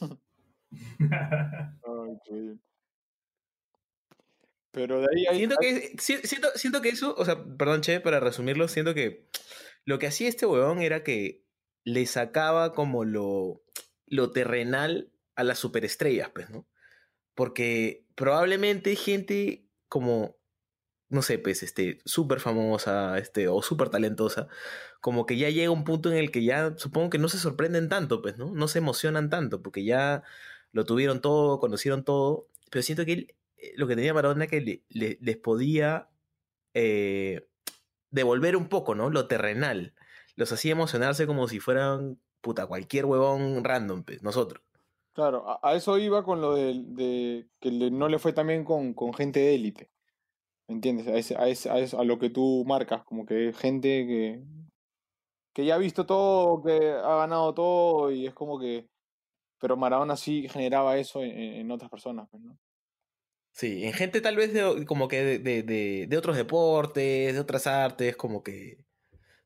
[2.12, 2.58] Increíble.
[4.70, 8.00] Pero de ahí hay, Siento que, si- siento, siento que eso, o sea, perdón, Che,
[8.00, 9.28] para resumirlo, siento que
[9.84, 11.44] lo que hacía este huevón era que
[11.84, 13.62] le sacaba como lo,
[14.06, 16.66] lo terrenal a las superestrellas, pues, ¿no?
[17.34, 20.36] Porque probablemente gente como,
[21.10, 24.48] no sé, pues, este, súper famosa, este, o súper talentosa,
[25.00, 27.88] como que ya llega un punto en el que ya supongo que no se sorprenden
[27.90, 28.52] tanto, pues, ¿no?
[28.54, 30.22] No se emocionan tanto, porque ya
[30.72, 34.60] lo tuvieron todo, conocieron todo, pero siento que él, eh, lo que tenía Maradona que
[34.60, 36.08] le- le- les podía
[36.74, 37.46] eh,
[38.10, 39.10] devolver un poco, ¿no?
[39.10, 39.94] Lo terrenal.
[40.36, 44.62] Los hacía emocionarse como si fueran, puta, cualquier huevón random, pues, nosotros.
[45.12, 49.40] Claro, a, eso iba con lo de, que no le fue también con, con gente
[49.40, 49.90] de élite.
[50.68, 51.06] ¿Me entiendes?
[51.08, 54.42] A, ese- a, ese- a, eso- a lo que tú marcas, como que gente que,
[55.52, 58.88] que ya ha visto todo, que ha ganado todo y es como que...
[59.62, 62.58] Pero Maradona sí generaba eso en, en- otras personas, pues, ¿no?
[63.52, 67.38] Sí, en gente tal vez de, como que de, de- de- de otros deportes, de
[67.40, 68.84] otras artes, como que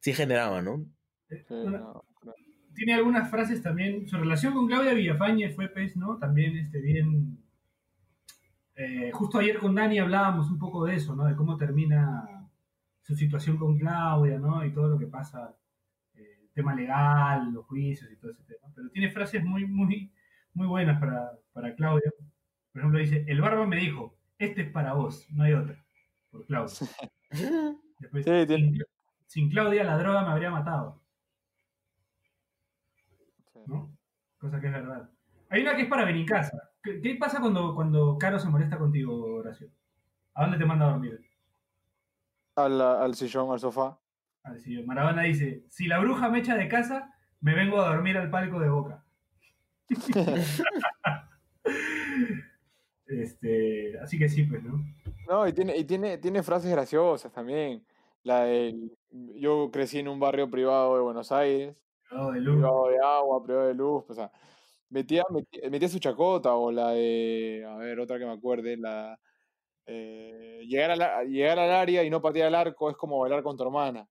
[0.01, 0.87] sí generaba, ¿no?
[1.29, 2.37] Sí, Una- no, claro.
[2.75, 4.09] tiene algunas frases también.
[4.09, 6.17] Su relación con Claudia Villafañe fue, pues, ¿no?
[6.19, 7.39] También este, bien.
[8.77, 11.25] eh, justo ayer con Dani hablábamos un poco de eso, ¿no?
[11.27, 12.49] De cómo termina
[13.03, 14.65] su situación con Claudia, ¿no?
[14.65, 15.66] Y todo lo que pasa, eh,
[16.57, 18.67] tema legal, los juicios y todo ese tema.
[18.75, 20.11] Pero tiene frases muy, muy,
[20.55, 22.11] muy buenas para, para Claudia.
[22.73, 25.85] Por ejemplo, dice: El barba me dijo, este es para vos, no hay otra.
[26.31, 26.75] Por Claudia.
[28.01, 28.83] Después, Sí, tiene- sin,
[29.27, 31.01] sin Claudia la droga me habría matado.
[33.53, 33.61] Sí.
[33.67, 33.97] ¿no?
[34.39, 35.11] Cosa que es verdad.
[35.51, 36.71] Hay una que es para Benicasa.
[36.83, 39.69] ¿Qué, qué pasa cuando, cuando Caro se molesta contigo, Horacio?
[40.35, 41.21] ¿A dónde te manda a dormir?
[42.57, 43.99] Al, al sillón, al sofá.
[44.47, 44.87] Al sillón.
[44.87, 48.59] Maradona dice, si la bruja me echa de casa, me vengo a dormir al palco
[48.61, 49.05] de Boca.
[53.07, 54.85] este, así que sí, pues, ¿no?
[55.29, 57.85] No, y tiene, y tiene, tiene frases graciosas también.
[58.23, 61.77] La del, yo crecí en un barrio privado de Buenos Aires,
[62.13, 62.55] Oh, de luz.
[62.57, 64.31] privado de agua, privado de luz, o sea,
[64.91, 69.19] metía, metía, metía su chacota, o la de, a ver, otra que me acuerde, la,
[69.87, 73.43] eh, llegar, al a- llegar al área y no patear el arco es como bailar
[73.43, 74.09] con tu hermana.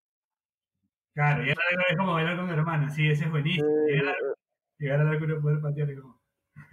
[1.16, 3.68] Claro, llegar al arco es como bailar con hermana, sí, ese es buenísimo.
[3.90, 4.16] Eh, Llegar,
[4.78, 6.22] llegar al arco y poder patear es como...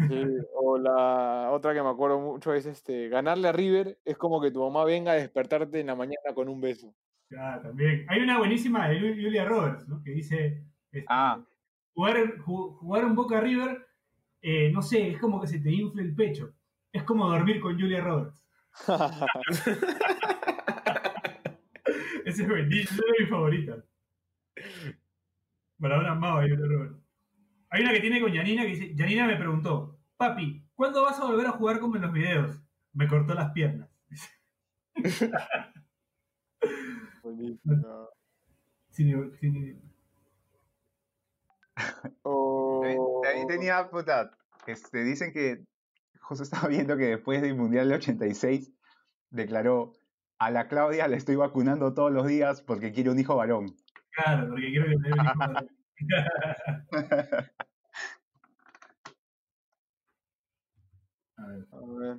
[0.09, 0.25] Sí,
[0.55, 4.51] o la otra que me acuerdo mucho es este, ganarle a River es como que
[4.51, 6.93] tu mamá venga a despertarte en la mañana con un beso.
[7.29, 8.05] Claro, también.
[8.09, 10.03] Hay una buenísima de Ju- Julia Roberts, ¿no?
[10.03, 11.41] Que dice, este, Ah.
[11.95, 13.87] jugar, ju- jugar un Boca River,
[14.43, 16.53] eh, no sé, es como que se te infla el pecho.
[16.93, 18.45] Es como dormir con Julia Roberts.
[22.25, 23.85] Ese es buenísimo, es mi favorita.
[25.79, 26.97] Maradona amaba a Julia Roberts.
[27.71, 31.25] Hay una que tiene con Janina que dice, Janina me preguntó, papi, ¿cuándo vas a
[31.25, 32.61] volver a jugar como en los videos?
[32.93, 33.89] Me cortó las piernas.
[37.23, 38.09] Buenísimo.
[38.91, 39.81] Sin- sin-
[42.23, 44.31] También, también tenía, puta,
[44.67, 45.65] este, dicen que,
[46.21, 48.71] justo estaba viendo que después del Mundial del 86,
[49.31, 49.95] declaró,
[50.39, 53.77] a la Claudia la estoy vacunando todos los días porque quiere un hijo varón.
[54.13, 55.15] Claro, porque quiero que me dé.
[61.37, 61.67] A ver.
[61.73, 62.19] a ver.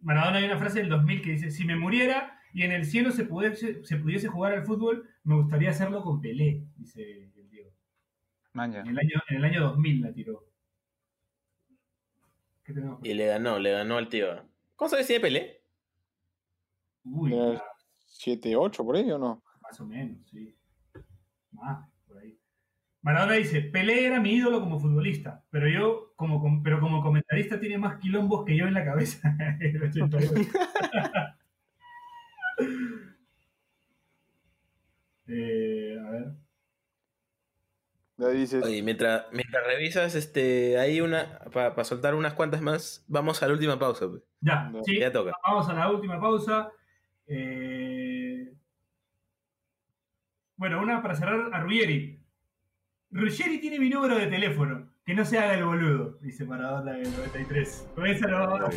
[0.00, 3.10] Maradona hay una frase del 2000 que dice, si me muriera y en el cielo
[3.10, 7.72] se pudiese, se pudiese jugar al fútbol, me gustaría hacerlo con Pelé, dice el Diego.
[8.52, 8.80] Maña.
[8.80, 10.44] En el año, en el año 2000 la tiró.
[12.64, 13.00] ¿Qué tenemos?
[13.02, 14.28] Y le ganó, le ganó al tío.
[14.76, 15.62] ¿Cómo sabes si tiene Pelé?
[17.04, 17.62] Uy, Eh, claro,
[18.06, 19.42] 7, 8 por ahí o no?
[19.68, 20.56] Más o menos, sí.
[21.52, 22.38] Más, por ahí.
[23.02, 27.60] Maradona dice, Pelé era mi ídolo como futbolista, pero yo, como, com- pero como comentarista,
[27.60, 29.20] tiene más quilombos que yo en la cabeza.
[29.60, 30.34] El 88.
[35.26, 36.32] Eh, a ver.
[38.34, 43.46] Dices, Oye, mientras, mientras revisas, este, hay una, para soltar unas cuantas más, vamos a
[43.46, 44.08] la última pausa.
[44.08, 44.22] pues.
[44.40, 44.82] Ya, Ya.
[44.84, 44.98] sí.
[44.98, 45.32] Ya toca.
[45.46, 46.72] Vamos a la última pausa.
[47.26, 47.97] Eh,
[50.58, 52.20] Bueno, una para cerrar a Ruggeri.
[53.10, 54.90] Ruggeri tiene mi número de teléfono.
[55.06, 57.88] Que no se haga el boludo, dice Maradona en el 93.
[57.94, 58.70] Con esa no-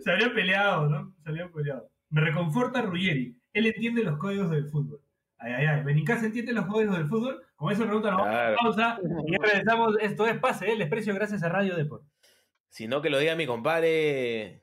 [0.00, 1.12] Se habrían peleado, ¿no?
[1.24, 1.90] Se habrían peleado.
[2.10, 3.36] Me reconforta Ruggeri.
[3.52, 5.00] Él entiende los códigos del fútbol.
[5.38, 5.82] Ay, ay, ay.
[5.82, 7.42] Benincasa entiende los códigos del fútbol.
[7.56, 8.50] Como esa pregunta nos vamos a Claro.
[8.52, 8.98] la pausa.
[9.26, 9.96] Y ya regresamos.
[10.00, 12.04] Esto es Pase del Desprecio gracias a Radio Deport.
[12.68, 14.62] Si no, que lo diga mi compadre.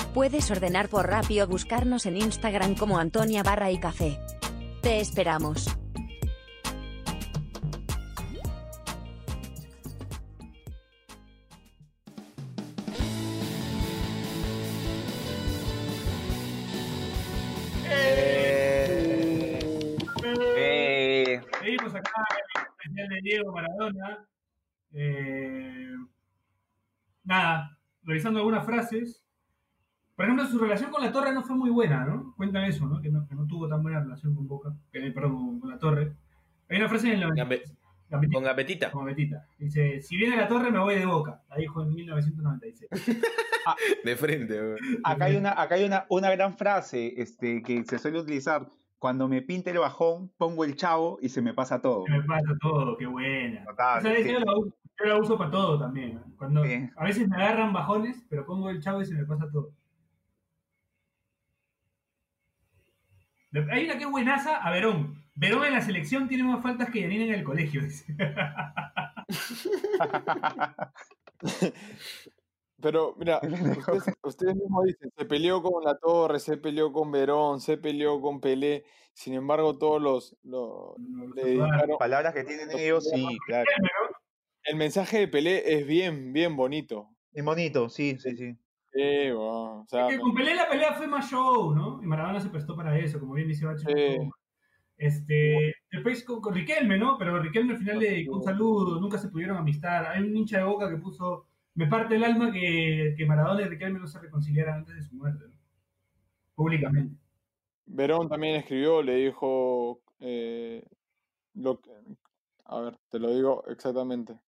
[0.13, 4.19] Puedes ordenar por Rappi o buscarnos en Instagram como Antonia Barra y Café.
[4.81, 5.67] Te esperamos.
[21.93, 22.23] Acá
[22.55, 24.27] el especial de Diego Maradona.
[24.93, 25.93] Eh,
[27.23, 29.20] nada, revisando algunas frases.
[30.15, 32.33] Por ejemplo, su relación con la Torre no fue muy buena, ¿no?
[32.37, 33.01] Cuentan eso, ¿no?
[33.01, 36.13] Que no, que no tuvo tan buena relación con Boca, que, perdón, con la Torre.
[36.69, 37.61] Hay una frase en el 90 Gambe-
[38.09, 38.91] Gambetita, Con Gapetita.
[38.91, 39.45] como Betita.
[39.57, 41.41] Dice, si viene la Torre me voy de Boca.
[41.49, 42.89] La dijo en 1996.
[44.03, 44.77] De frente, weón.
[45.03, 48.67] acá hay, una, acá hay una, una gran frase este, que se suele utilizar.
[48.99, 52.03] Cuando me pinte el bajón, pongo el chavo y se me pasa todo.
[52.03, 53.63] Que me pasa todo, qué buena.
[53.63, 54.33] Notable, Esa- sí.
[54.33, 56.15] yo, la, uso- yo la uso para todo también.
[56.15, 56.23] ¿no?
[56.37, 56.87] Cuando, Sí.
[56.95, 59.71] A veces me agarran bajones, pero pongo el chavo y se me pasa todo.
[63.71, 65.15] Hay una que es buenaza a Verón.
[65.35, 67.81] Verón en la selección tiene más faltas que Yanina en el colegio.
[67.81, 68.15] dice.
[72.81, 77.61] Pero, mira, ustedes, ustedes mismos dicen, se peleó con La Torre, se peleó con Verón,
[77.61, 78.85] se peleó con Pelé.
[79.13, 80.95] Sin embargo, todos los, los-
[81.35, 81.97] le dedicaron.
[81.99, 83.69] Palabras que tienen ellos, sí, claro.
[84.63, 87.09] El mensaje de Pelé es bien, bien bonito.
[87.33, 88.55] Es bonito, sí, sí, sí.
[88.93, 92.01] Sí, o sea, Que con Pelé la pelea fue más show, ¿no?
[92.03, 93.87] Y Maradona se prestó para eso, como bien dice Bacho.
[93.87, 94.17] Sí.
[94.97, 97.17] Este, después con, con Riquelme, ¿no?
[97.17, 100.05] Pero Riquelme al final le un saludo, nunca se pudieron amistar.
[100.07, 103.65] Hay un hincha de boca que puso, me parte el alma que, que Maradona y
[103.65, 105.55] Riquelme no se reconciliaran antes de su muerte, ¿no?
[106.53, 107.15] Públicamente.
[107.85, 110.85] Verón también escribió, le dijo, eh,
[111.55, 111.91] lo que,
[112.65, 114.39] a ver, te lo digo exactamente.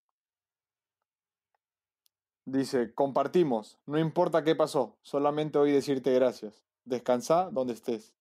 [2.46, 6.66] Dice, compartimos, no importa qué pasó, solamente hoy decirte gracias.
[6.84, 8.14] Descansa donde estés.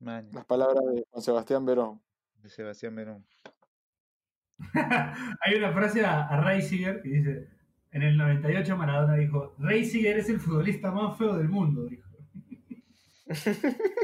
[0.00, 2.02] Man, Las palabras de Juan Sebastián Verón.
[2.42, 3.26] de Sebastián Verón.
[5.40, 7.48] Hay una frase a, a Reisiger que dice,
[7.92, 12.08] en el 98 Maradona dijo, Reisiger es el futbolista más feo del mundo, dijo.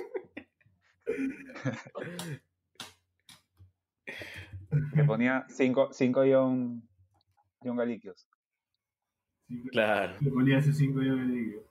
[4.94, 6.88] Le ponía 5 John, John
[7.62, 8.26] Galiquios.
[9.48, 10.14] Sí, Claro.
[10.20, 11.62] Le ponía ese 5 yo le digo.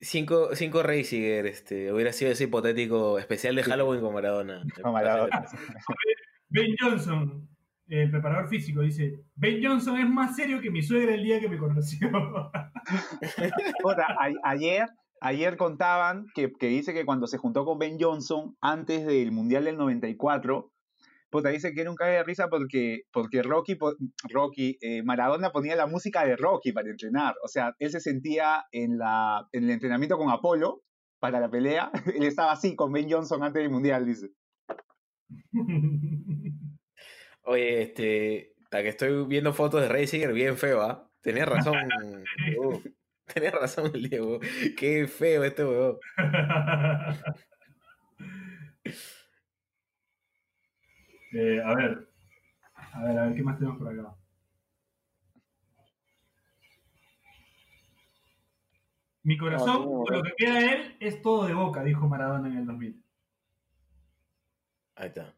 [0.00, 4.62] Cinco, cinco Reisiger, este, hubiera sido ese hipotético especial de Halloween con Maradona.
[4.82, 5.44] Con Maradona.
[6.48, 7.48] Ben Johnson,
[7.88, 11.48] el preparador físico, dice, Ben Johnson es más serio que mi suegra el día que
[11.48, 12.10] me conoció.
[13.82, 14.88] Puta, a- ayer,
[15.20, 19.64] ayer contaban que, que dice que cuando se juntó con Ben Johnson antes del Mundial
[19.64, 20.70] del 94,
[21.32, 23.76] puta, dice que era un cague de risa porque, porque Rocky,
[24.28, 27.34] Rocky eh, Maradona ponía la música de Rocky para entrenar.
[27.42, 30.82] O sea, él se sentía en, la, en el entrenamiento con Apolo
[31.18, 31.90] para la pelea.
[32.14, 34.28] Él estaba así con Ben Johnson antes del Mundial, dice.
[37.44, 41.10] Oye, este, la que estoy viendo fotos de Reisiger, bien feo, ¿ah?
[41.22, 41.74] Tenías razón.
[42.46, 42.82] Diego.
[43.32, 44.38] Tenías razón, el Diego.
[44.76, 45.98] Qué feo este huevón.
[51.32, 52.08] Eh, a ver,
[52.74, 54.14] a ver, a ver, ¿qué más tenemos por acá?
[59.24, 62.58] Mi corazón, no, lo que queda de él, es todo de boca, dijo Maradona en
[62.58, 63.04] el 2000.
[64.96, 65.34] Ahí está.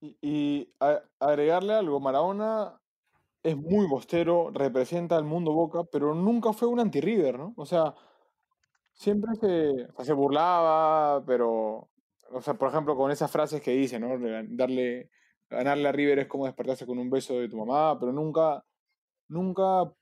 [0.00, 2.80] Y, y a- agregarle algo, Maradona
[3.42, 7.54] es muy bostero, representa al mundo Boca, pero nunca fue un anti-River, ¿no?
[7.56, 7.94] O sea,
[8.92, 11.88] siempre se, o sea, se burlaba, pero,
[12.30, 14.16] o sea, por ejemplo, con esas frases que dice, ¿no?
[14.48, 15.10] Darle,
[15.50, 18.64] ganarle a River es como despertarse con un beso de tu mamá, pero nunca,
[19.28, 19.92] nunca,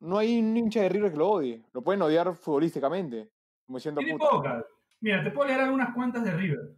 [0.00, 1.64] no hay un hincha de River que lo odie.
[1.72, 3.30] Lo pueden odiar futbolísticamente,
[3.66, 4.30] como puta.
[4.30, 4.64] pocas.
[5.00, 6.76] Mira, te puedo leer algunas cuantas de River.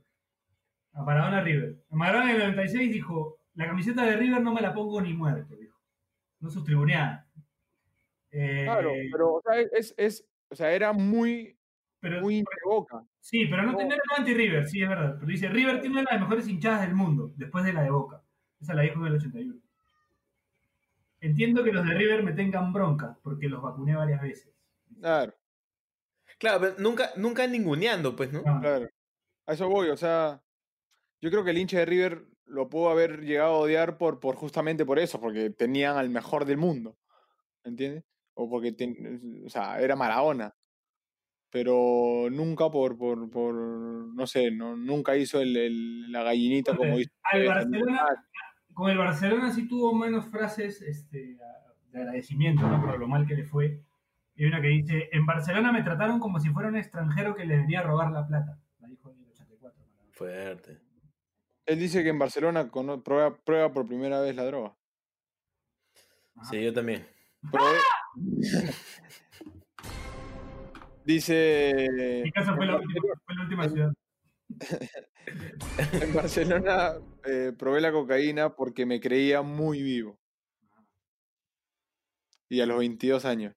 [0.93, 1.85] A Maradona River.
[1.91, 5.13] A Maradona en el 96 dijo, la camiseta de River no me la pongo ni
[5.13, 5.79] muerto, dijo.
[6.41, 7.27] No sus tribuneadas.
[8.31, 11.56] Eh, Claro, pero o sea, es, es, o sea, era muy,
[12.11, 13.03] pero- muy boca.
[13.21, 15.15] Sí, pero no, era anti-River, sí, es verdad.
[15.19, 17.91] Pero dice, River tiene una de las mejores hinchadas del mundo, después de la de
[17.91, 18.23] Boca.
[18.61, 19.55] Esa la dijo en el 81.
[21.21, 24.53] Entiendo que los de River me tengan bronca, porque los vacuné varias veces.
[25.01, 25.35] Claro,
[26.39, 28.43] Claro, pero nunca, nunca ninguneando, pues, ¿no?
[28.43, 28.89] Claro.
[29.47, 30.43] A eso voy, o sea,
[31.23, 34.37] yo creo que el hincha de River lo pudo haber llegado a odiar por, por
[34.37, 36.99] justamente por eso, porque tenían al mejor del mundo,
[37.65, 38.05] ¿entiendes?
[38.35, 40.55] O porque, ten- o sea, era Maradona,
[41.57, 46.99] pero nunca por, por, por no sé, no, nunca hizo el, el- la gallinita como
[46.99, 47.11] hizo.
[47.33, 48.03] Al Barcelona,
[48.75, 51.39] con el Barcelona sí tuvo menos frases este,
[51.93, 52.85] de agradecimiento, ¿no?
[52.85, 53.81] Por lo mal que le fue.
[54.35, 57.47] Y hay una que dice, en Barcelona me trataron como si fuera un extranjero que
[57.47, 58.61] les venía a robar la plata.
[58.81, 59.79] La dijo en el 84.
[59.83, 60.13] Maradona.
[60.13, 60.79] Fuerte.
[61.65, 62.71] Él dice que en Barcelona
[63.03, 64.77] prueba, prueba por primera vez la droga.
[66.35, 66.51] Ajá.
[66.51, 67.07] Sí, yo también.
[67.51, 67.81] Probé-
[71.07, 72.23] Dice.
[72.25, 73.93] Mi casa fue la, última, fue la última ciudad.
[75.93, 76.93] En Barcelona
[77.25, 80.21] eh, probé la cocaína porque me creía muy vivo.
[82.49, 83.53] Y a los 22 años.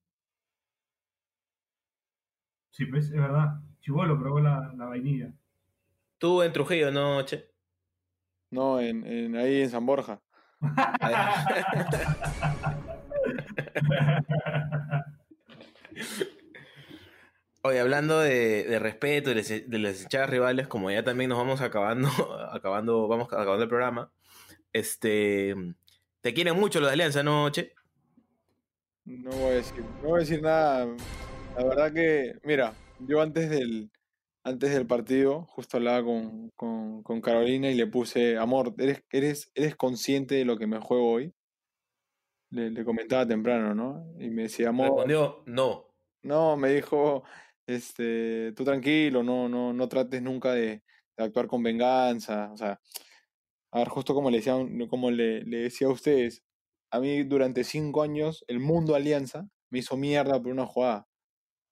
[2.70, 3.60] Sí, pues, es verdad.
[3.80, 5.32] Chivolo probó la, la vainilla.
[6.18, 7.50] Tú en Trujillo, ¿no, Che?
[8.50, 10.20] No, en, en- ahí en San Borja.
[17.62, 21.28] Oye, hablando de, de respeto y de, las- de las hinchadas rivales, como ya también
[21.28, 22.08] nos vamos acabando,
[22.52, 24.12] acabando, vamos acabando el programa,
[24.72, 25.54] este,
[26.22, 27.74] te quieren mucho los de Alianza, ¿no, Che?
[29.04, 30.86] No voy a decir, no voy a decir nada.
[31.56, 33.90] La verdad que, mira, yo antes del,
[34.44, 39.50] antes del partido, justo hablaba con, con, con Carolina y le puse, amor, ¿eres, eres,
[39.54, 41.34] ¿eres consciente de lo que me juego hoy?
[42.50, 44.12] Le, le comentaba temprano, ¿no?
[44.18, 45.86] Y me decía, amor, Respondió, no.
[46.22, 47.22] no, me dijo,
[47.70, 50.82] este, tú tranquilo, no, no, no trates nunca de,
[51.16, 52.50] de actuar con venganza.
[52.52, 52.80] O sea,
[53.72, 54.54] a ver, justo como le decía,
[54.88, 56.42] como le, le decía a ustedes,
[56.90, 61.06] a mí durante cinco años el mundo Alianza me hizo mierda por una jugada.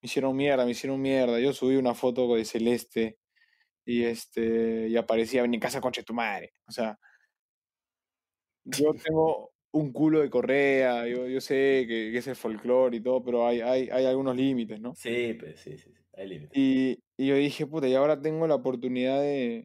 [0.03, 1.41] Me hicieron mierda, me hicieron mierda.
[1.41, 3.19] Yo subí una foto de Celeste
[3.87, 6.53] y este y aparecía en mi casa concha de tu madre.
[6.69, 6.99] O sea,
[8.65, 13.01] yo tengo un culo de correa, yo, yo sé que, que es el folclore y
[13.03, 14.95] todo, pero hay, hay, hay algunos límites, ¿no?
[14.95, 16.57] Sí, pues, sí, sí, sí, hay límites.
[16.57, 19.65] Y, y yo dije, puta, y ahora tengo la oportunidad de,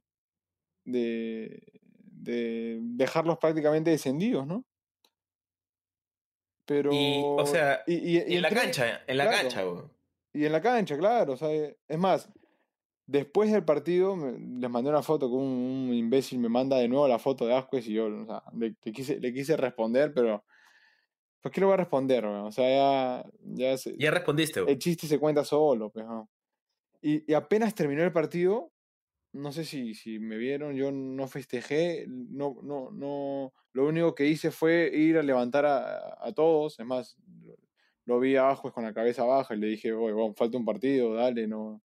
[0.86, 1.64] de,
[2.12, 4.64] de dejarlos prácticamente descendidos, ¿no?
[6.66, 6.92] Pero...
[6.94, 9.38] Y, o sea, y, y- y en la cancha, en la claro.
[9.42, 9.92] cancha, weón.
[10.34, 11.34] y en la cancha, claro.
[11.34, 12.30] O sea, es más,
[13.08, 16.88] después del partido me- les mandé una foto que un, un imbécil me manda de
[16.88, 20.14] nuevo la foto de Ascuez y yo, o sea, le, le quise, le quise responder,
[20.14, 20.46] pero...
[21.42, 22.24] ¿Por qué le voy a responder?
[22.26, 22.46] weón?
[22.48, 22.70] O sea,
[23.24, 26.30] ya, ya se- Ya respondiste, el chiste se cuenta solo, pues, ¿no?
[27.02, 28.74] Y, y apenas terminó el partido,
[29.34, 34.28] no sé si, si me vieron, yo no festejé, no, no, no, lo único que
[34.28, 37.56] hice fue ir a levantar a, a todos, es más, lo,
[38.06, 41.14] lo vi abajo con la cabeza baja y le dije, oye, bueno, falta un partido,
[41.16, 41.84] dale, no,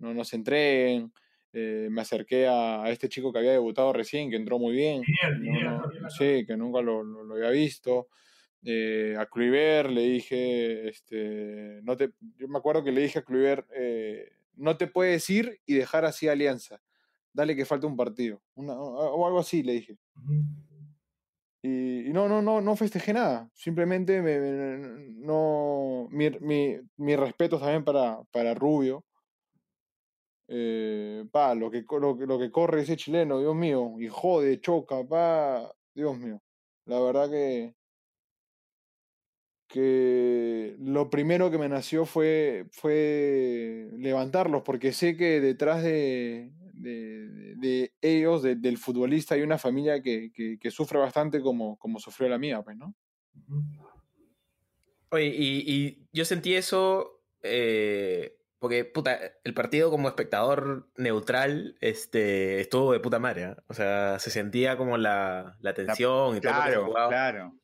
[0.00, 1.12] no nos entreguen.
[1.52, 5.02] Eh, me acerqué a, a este chico que había debutado recién, que entró muy bien.
[5.64, 8.08] No- sí, que nunca lo, lo- lo había visto.
[8.64, 13.22] Eh, a Kluivert le dije, este, no te, yo me acuerdo que le dije a
[13.24, 16.82] Kluivert, eh, no te puedes ir y dejar así a Alianza.
[17.32, 18.42] Dale que falta un partido.
[18.54, 19.98] Una- o algo así le dije.
[21.62, 23.50] Y, y no, no, no, no festejé nada.
[23.54, 26.08] Simplemente me, me- no.
[26.10, 29.04] Mi, mi, mi respeto también para, para Rubio.
[30.52, 33.94] Eh, pa, lo que, lo, lo que corre ese chileno, Dios mío.
[34.00, 35.72] Y jode, choca, pa.
[35.94, 36.42] Dios mío.
[36.86, 37.74] La verdad que.
[39.68, 47.92] Que lo primero que me nació fue, fue levantarlos, porque sé que detrás de, de,
[48.00, 52.36] ellos, de- del futbolista, hay una familia que, que- sufre bastante como, como sufrió la
[52.38, 52.96] mía, pues, ¿no?
[55.10, 62.60] Oye, y, y yo sentí eso eh, porque, puta, el partido como espectador neutral este,
[62.60, 63.44] estuvo de puta madre.
[63.44, 63.56] ¿ah?
[63.68, 67.60] O sea, se sentía como la, la tensión y todo lo que se Claro, claro.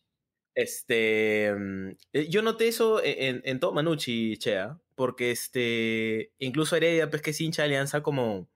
[0.55, 6.77] Este, mm, eh, yo noté eso e, en, en todo Manucci, Chea, porque este, incluso
[6.77, 8.49] Heredia, pues que es hincha de Alianza, como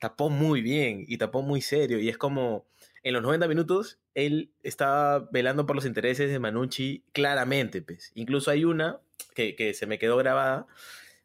[0.00, 2.00] tapó muy bien y tapó muy serio.
[2.00, 2.66] Y es como,
[3.04, 8.10] en los 90 minutos, él estaba velando por los intereses de Manucci claramente, pues.
[8.16, 8.98] Incluso hay una
[9.36, 10.66] que, que se me quedó grabada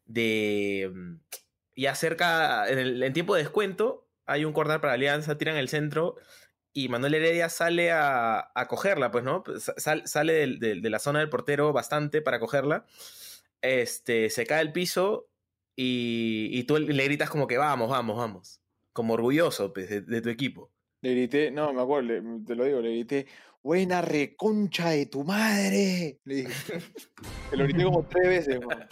[0.06, 1.14] de, mm,
[1.76, 5.68] ya cerca, en, el, en tiempo de descuento, hay un corner para Alianza, tiran el
[5.68, 6.16] centro
[6.72, 9.44] y Manuel Heredia sale a, a cogerla, pues, ¿no?
[9.58, 12.86] Sal, sale del- de, la zona del portero bastante para cogerla.
[13.60, 15.28] Este, se cae al piso
[15.76, 18.60] y, y tú le gritas como que vamos, vamos, vamos.
[18.92, 20.70] Como orgulloso pues, de, de tu equipo.
[21.02, 22.08] Le grité, no, me acuerdo,
[22.46, 23.26] te lo digo, le grité,
[23.62, 26.18] buena reconcha de tu madre.
[26.24, 26.52] Le dije.
[27.50, 28.86] Te lo grité como tres veces, man.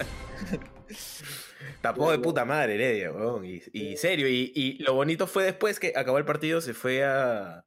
[1.81, 3.45] Tapó de puta madre Heredia, weón.
[3.45, 7.05] Y, y serio, y, y lo bonito fue después que acabó el partido, se fue
[7.05, 7.65] a,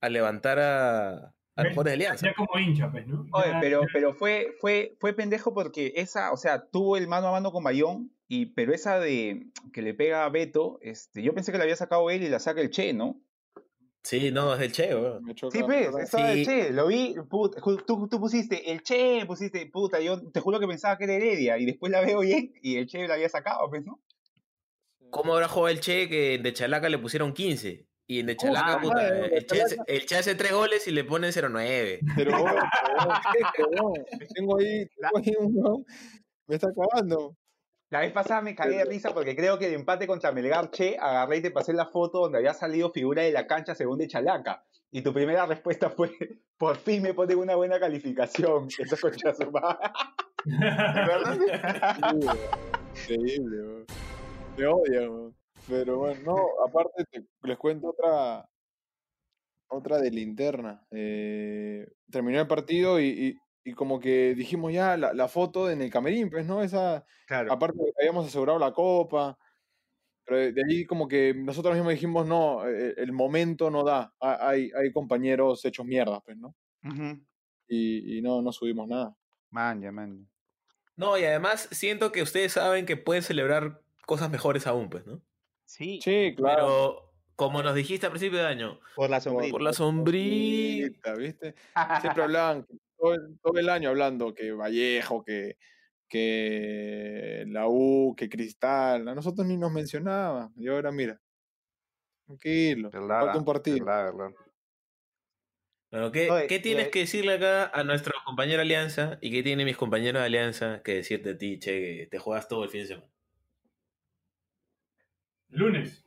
[0.00, 2.26] a levantar a, a los jugadores de Alianza.
[2.26, 3.26] Ya como hincha, pues, ¿no?
[3.32, 7.32] Oye, pero, pero fue, fue, fue pendejo porque esa, o sea, tuvo el mano a
[7.32, 11.52] mano con Bayón, y, pero esa de que le pega a Beto, este, yo pensé
[11.52, 13.20] que la había sacado él y la saca el Che, ¿no?
[14.06, 15.24] Sí, no, es del Che, weón.
[15.24, 16.02] Me choca, Sí, pues, choca.
[16.02, 16.44] estaba el Sí.
[16.44, 20.60] Che, lo vi, put- ju- tú, tú pusiste el Che, pusiste, puta, yo te juro
[20.60, 23.30] que pensaba que era Heredia, y después la veo bien, y el Che la había
[23.30, 24.00] sacado, pues, ¿no?
[25.10, 27.86] ¿Cómo habrá jugado el Che que en De Chalaca le pusieron 15?
[28.06, 30.90] Y en De Chalaca, puta, madre, el, che, hace- el Che hace 3 goles y
[30.90, 32.00] le ponen 0-9.
[32.14, 32.56] Pero weón,
[34.36, 35.84] tengo ahí, tengo ahí un
[36.46, 37.34] me está acabando.
[37.94, 40.96] La vez pasada me cagué de risa porque creo que el empate contra Melgar Che,
[40.98, 44.08] agarré y te pasé la foto donde había salido figura de la cancha según de
[44.08, 44.64] Chalaca.
[44.90, 46.10] Y tu primera respuesta fue,
[46.58, 48.66] por fin me ponen una buena calificación.
[48.80, 49.78] Eso concha su madre.
[50.44, 51.38] ¿Verdad?
[52.96, 53.86] Increíble, weón.
[54.58, 55.34] Me odian, weón.
[55.68, 56.36] Pero bueno, no,
[56.66, 58.44] aparte te- les cuento otra
[59.68, 60.84] otra de linterna.
[60.90, 65.82] Eh, terminó el partido y, y- y como que dijimos ya la, la foto en
[65.82, 66.62] el camerín, pues, ¿no?
[66.62, 67.52] Esa, Claro.
[67.52, 69.38] aparte habíamos asegurado la copa,
[70.24, 74.14] pero de, de ahí como que nosotros mismos dijimos, no, eh, el momento no da,
[74.20, 76.54] ha- hay, hay compañeros hechos mierda, pues, ¿no?
[76.84, 77.24] Ujú.
[77.68, 79.16] Y, y no, no subimos nada.
[79.50, 80.24] Manja, manja.
[80.96, 85.22] No, y además siento que ustedes saben que pueden celebrar cosas mejores aún, pues, ¿no?
[85.64, 86.66] Sí, Sí, claro.
[86.66, 89.52] Pero, como nos dijiste a principio de año, por la sombrita.
[89.52, 89.72] por la.
[89.72, 91.54] Sombrita, ¿viste?
[92.00, 92.66] Siempre hablaban,
[93.04, 95.58] todo el, todo el año hablando que Vallejo, que,
[96.08, 99.06] que la U, que Cristal.
[99.06, 100.52] A nosotros ni nos mencionaban.
[100.56, 101.20] Y ahora mira.
[102.24, 102.90] Tranquilo.
[102.90, 103.84] Falta un partido.
[103.84, 104.36] verdad, verdad.
[105.90, 109.42] Bueno, ¿qué, Oye, qué tienes eh, que decirle acá a nuestro compañero Alianza y qué
[109.42, 112.70] tienen mis compañeros de Alianza que decirte a ti, che, que te juegas todo el
[112.70, 113.12] fin de semana?
[115.50, 116.04] Lunes.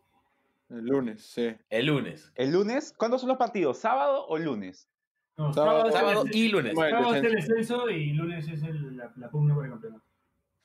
[0.69, 1.55] El lunes, sí.
[1.69, 2.33] El lunes.
[2.35, 2.93] ¿El lunes?
[2.97, 3.77] ¿Cuándo son los partidos?
[3.77, 4.89] ¿Sábado o lunes?
[5.38, 6.73] No, Sábado- sábado, Sábado es el- y lunes.
[6.73, 7.89] Bueno, sábado es el descenso.
[7.89, 10.03] y lunes es el- la, la pugna por el campeonato.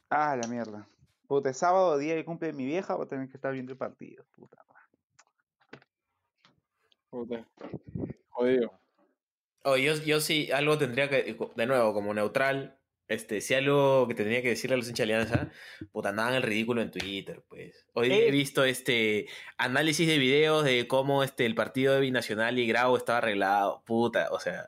[0.08, 0.86] Ah, la mierda.
[1.26, 3.78] Puta, sábado, día de cumple de mi vieja, voy a tener que estar viendo el
[3.78, 4.24] partido.
[4.34, 4.64] Puta.
[7.10, 7.44] Puta.
[8.30, 8.72] Jodido.
[9.64, 12.76] Oh, yo, yo sí, algo tendría que, de nuevo, como neutral,
[13.08, 15.50] este, si algo que tendría que decirle a los hinchas de Alianza,
[15.92, 17.86] puta, andaban el ridículo en Twitter, pues.
[17.94, 18.28] Hoy Eh.
[18.28, 19.26] he visto este
[19.58, 24.28] análisis de videos de cómo este, el partido de Binacional y Grau estaba arreglado, puta,
[24.32, 24.66] o sea,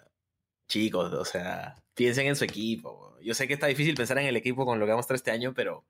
[0.69, 3.17] chicos, o sea, piensen en su equipo.
[3.23, 5.17] Yo sé que está difícil pensar en el equipo con lo que vamos a estar
[5.17, 5.85] este año, pero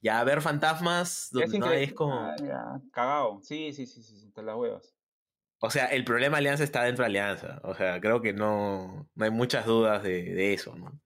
[0.00, 2.14] ya ver fantasmas donde no es como...
[2.14, 3.38] Ah, ya.
[3.42, 4.94] Sí, sí, sí, sí, sí, te las huevas.
[5.60, 7.60] O sea, el problema de Alianza está dentro de Alianza.
[7.62, 10.98] O sea, creo que no, no hay muchas dudas de, de eso, ¿no?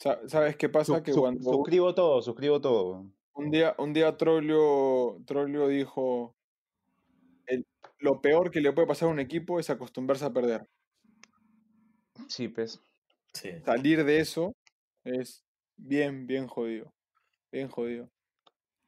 [0.00, 0.96] Sa- ¿Sabes qué pasa?
[0.96, 3.06] Su- que su- cuando suscribo todo, suscribo todo.
[3.34, 6.34] un día, un día Trollio, Trollio dijo,
[7.46, 7.66] el-
[7.98, 10.66] lo peor que le puede pasar a un equipo es acostumbrarse a perder.
[12.28, 12.80] Sí, pues.
[13.34, 13.50] Sí.
[13.64, 14.52] Salir de eso
[15.04, 15.44] es
[15.76, 16.92] bien, bien jodido.
[17.52, 18.08] Bien jodido.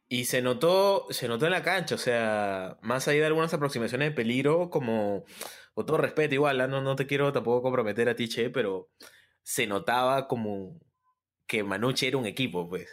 [0.08, 4.10] Y se notó, se notó en la cancha, o sea, más allá de algunas aproximaciones
[4.10, 5.24] de peligro, como,
[5.74, 6.66] con todo respeto, igual, ¿ah?
[6.68, 8.90] no, no te quiero tampoco comprometer a ti, Che, pero
[9.42, 10.78] se notaba como
[11.53, 12.88] que Manucci era un equipo, pues.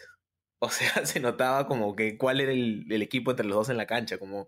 [0.60, 3.78] O sea, se notaba como que cuál era el, el equipo entre los dos en
[3.78, 4.48] la cancha, como,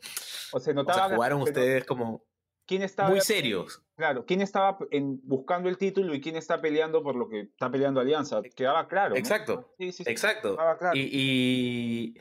[0.51, 2.25] O sea, o notaba sea, jugaron ustedes como
[2.65, 3.81] ¿quién estaba muy serios.
[3.95, 7.71] Claro, quién estaba en, buscando el título y quién está peleando por lo que está
[7.71, 8.41] peleando Alianza.
[8.53, 9.11] Quedaba claro.
[9.11, 9.15] ¿no?
[9.15, 9.73] Exacto.
[9.77, 10.57] Sí, sí, sí, Exacto.
[10.57, 10.91] claro.
[10.93, 12.17] Y, y,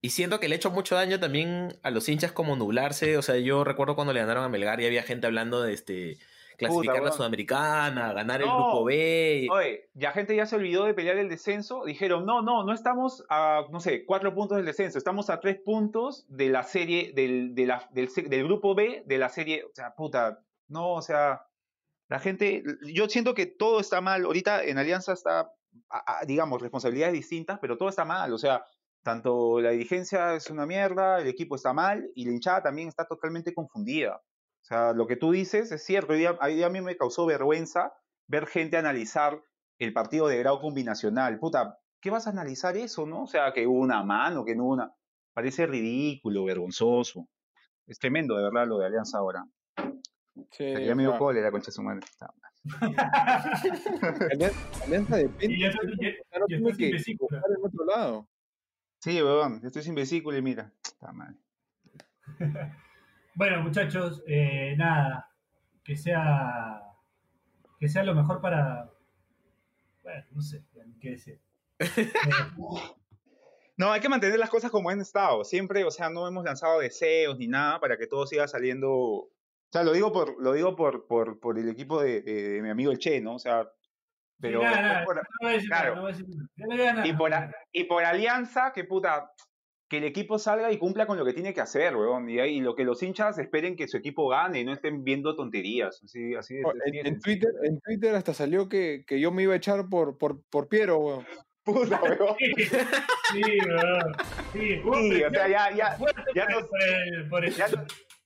[0.00, 3.16] y siento que le ha hecho mucho daño también a los hinchas como nublarse.
[3.16, 6.18] O sea, yo recuerdo cuando le ganaron a Melgar y había gente hablando de este
[6.56, 7.12] clasificar la weón.
[7.14, 8.56] Sudamericana, ganar el No.
[8.56, 9.48] grupo B.
[9.50, 11.84] Oye, la gente ya se olvidó de pelear el descenso.
[11.84, 14.98] Dijeron, no, no, no estamos a, no sé, cuatro puntos del descenso.
[14.98, 19.18] Estamos a tres puntos de la serie, del, de la- del, del grupo B de
[19.18, 19.64] la serie.
[19.64, 21.46] O sea, puta, no, o sea,
[22.08, 24.24] La gente, yo siento que todo está mal.
[24.26, 25.50] Ahorita en Alianza está,
[25.88, 28.30] a- a- digamos, responsabilidades distintas, pero todo está mal.
[28.34, 28.66] O sea,
[29.02, 33.06] tanto la dirigencia es una mierda, el equipo está mal y la hinchada también está
[33.06, 34.20] totalmente confundida.
[34.62, 36.12] O sea, lo que tú dices es cierto.
[36.12, 37.92] Hoy día- hoy día a mí me causó vergüenza
[38.28, 39.42] ver gente analizar
[39.78, 41.38] el partido de grado combinacional.
[41.40, 43.24] Puta, ¿qué vas a analizar eso, no?
[43.24, 44.92] O sea, que hubo una mano, que no hubo una.
[45.34, 47.28] Parece ridículo, vergonzoso.
[47.86, 49.44] Es tremendo, de verdad, lo de Alianza ahora.
[50.52, 52.00] Sí, ya o me dio sea, cólera, concha de su madre.
[54.82, 55.54] Alianza, depende.
[55.54, 58.28] Y ya está- ya- sea, ya tiene que buscar en otro lado.
[59.00, 60.72] Sí, weón, estoy sin vesícula y mira.
[60.84, 61.36] Está mal.
[63.34, 65.28] Bueno, muchachos, eh, nada,
[65.84, 66.82] que sea
[67.78, 68.90] que sea lo mejor para
[70.02, 70.64] bueno, no sé,
[71.00, 71.40] qué decir.
[73.74, 75.42] No, hay que mantener las cosas como han estado.
[75.44, 78.90] Siempre, o sea, no hemos lanzado deseos ni nada para que todo siga saliendo.
[78.92, 79.30] O
[79.72, 82.68] sea, lo digo por, lo digo por, por, por el equipo de, de- de mi
[82.68, 83.36] amigo el Che, ¿no?
[83.36, 83.66] O sea,
[84.38, 84.60] pero.
[87.72, 89.32] y por alianza, que puta,
[89.92, 92.26] que el equipo salga y cumpla con lo que tiene que hacer, weón.
[92.30, 95.04] Y, ahí- y lo que los hinchas esperen que su equipo gane y no estén
[95.04, 96.00] viendo tonterías.
[96.02, 97.20] Así, así de- Oh, En.
[97.20, 100.68] Twitter, en Twitter hasta salió que, que yo me iba a echar por, por, por
[100.68, 101.26] Piero, weón.
[101.64, 102.36] Puta, weón.
[102.38, 104.12] Sí, weón.
[104.54, 105.98] Sí, hubo Sí, o sea, ya, ya,
[106.34, 107.84] ya por, no- por el- por el- ya no-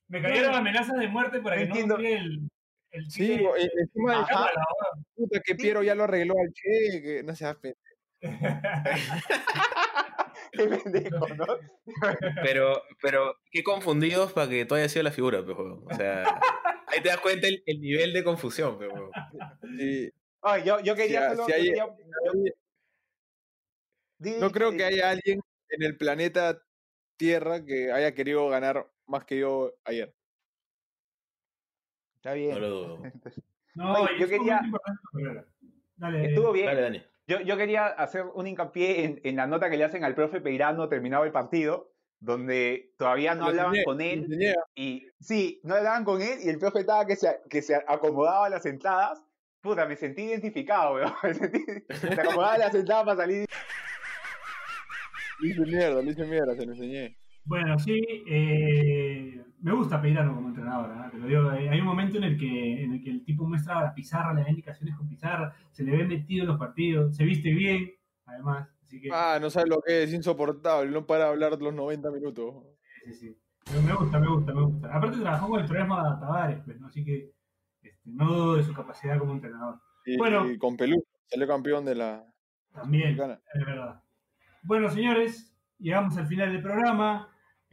[0.09, 1.97] Me cayeron amenazas de muerte para No que no entiendo.
[1.97, 2.49] envíe el,
[2.93, 4.29] el Sí, weón, y encima de Ajá.
[4.29, 5.05] Cámara, weón.
[5.17, 7.75] puta que Piero ya lo arregló al Che, que no seas pe-
[10.53, 11.47] Qué pendejo, ¿no?
[12.43, 15.85] Pero, pero, qué confundidos para que tú hayas sido la figura, weón.
[15.91, 16.25] O sea,
[16.89, 18.79] ahí te das cuenta el, el nivel de confusión.
[19.79, 20.11] Sí,
[20.43, 22.53] Ay, yo, yo quería Si- solo- si yo hay- quería- yo-
[24.19, 26.63] Di- No creo que haya alguien en el planeta
[27.19, 30.15] Tierra que haya querido ganar más que yo ayer.
[32.17, 32.51] Está bien.
[32.55, 33.03] No lo dudo.
[33.75, 34.61] No, Oye, yo estuvo quería-.
[35.97, 36.29] Dale.
[36.29, 36.67] Estuvo bien.
[36.67, 37.03] Dale, Dani.
[37.27, 40.41] Yo, yo quería hacer un hincapié en, en la nota que le hacen al profe
[40.41, 44.27] Peirano terminado el partido, donde todavía no hablaban con él.
[44.75, 48.49] Y sí, no hablaban con él y el profe estaba que se, que se acomodaba
[48.49, 49.23] las entradas.
[49.61, 51.13] Puta, me sentí identificado, weón.
[51.25, 53.47] Me sentí, se acomodaba las entradas para salir.
[55.41, 57.17] Le hice mierda, le hice mierda, se lo enseñé.
[57.47, 61.09] Bueno, sí, eh, me gusta Peirano como entrenador, ¿ah?
[61.11, 63.47] te lo digo, eh, hay un momento en el, que, en el que el tipo
[63.47, 67.17] muestra la pizarra, le da indicaciones con pizarra, se le ve metido en los partidos,
[67.17, 67.93] se viste bien,
[68.25, 72.11] además, así que Ah, no sabes lo que es, insoportable, no para hablar los 90
[72.11, 72.65] minutos.
[73.05, 73.37] sí, sí.
[73.65, 74.95] Pero me gusta, me gusta, me gusta.
[74.95, 76.87] Aparte trabajó con el programa Tavares, pues, ¿no?
[76.87, 77.33] así que
[77.83, 79.81] este, no dudo de su capacidad como entrenador.
[80.05, 80.49] Y, Bueno.
[80.49, 82.25] y con Pelú, salió campeón de la
[82.73, 84.01] También, es verdad.
[84.63, 87.29] Bueno, señores, llegamos al final del programa.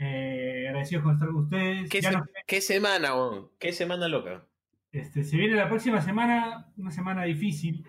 [0.06, 1.90] Eh, agradecidos con estar con ustedes.
[1.90, 2.12] ¿Qué, se-
[2.46, 3.52] qué semana, weón?
[3.58, 4.46] ¿Qué semana loca?
[4.92, 7.86] Este, se viene la próxima semana, una semana difícil,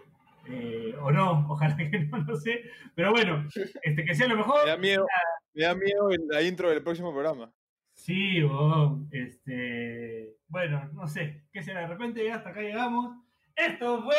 [0.47, 2.63] eh, o no, ojalá que no, no sé,
[2.95, 3.47] pero bueno,
[3.83, 4.65] este, que sea lo mejor.
[4.65, 5.07] Me da miedo,
[5.55, 7.53] me da miedo en la intro del próximo programa.
[7.95, 13.17] Sí, huevón, este, bueno, no sé, qué será, de repente hasta acá llegamos.
[13.57, 14.15] Esto fue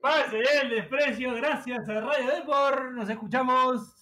[0.00, 4.01] Pase el Desprecio, gracias a Radio Depor, nos escuchamos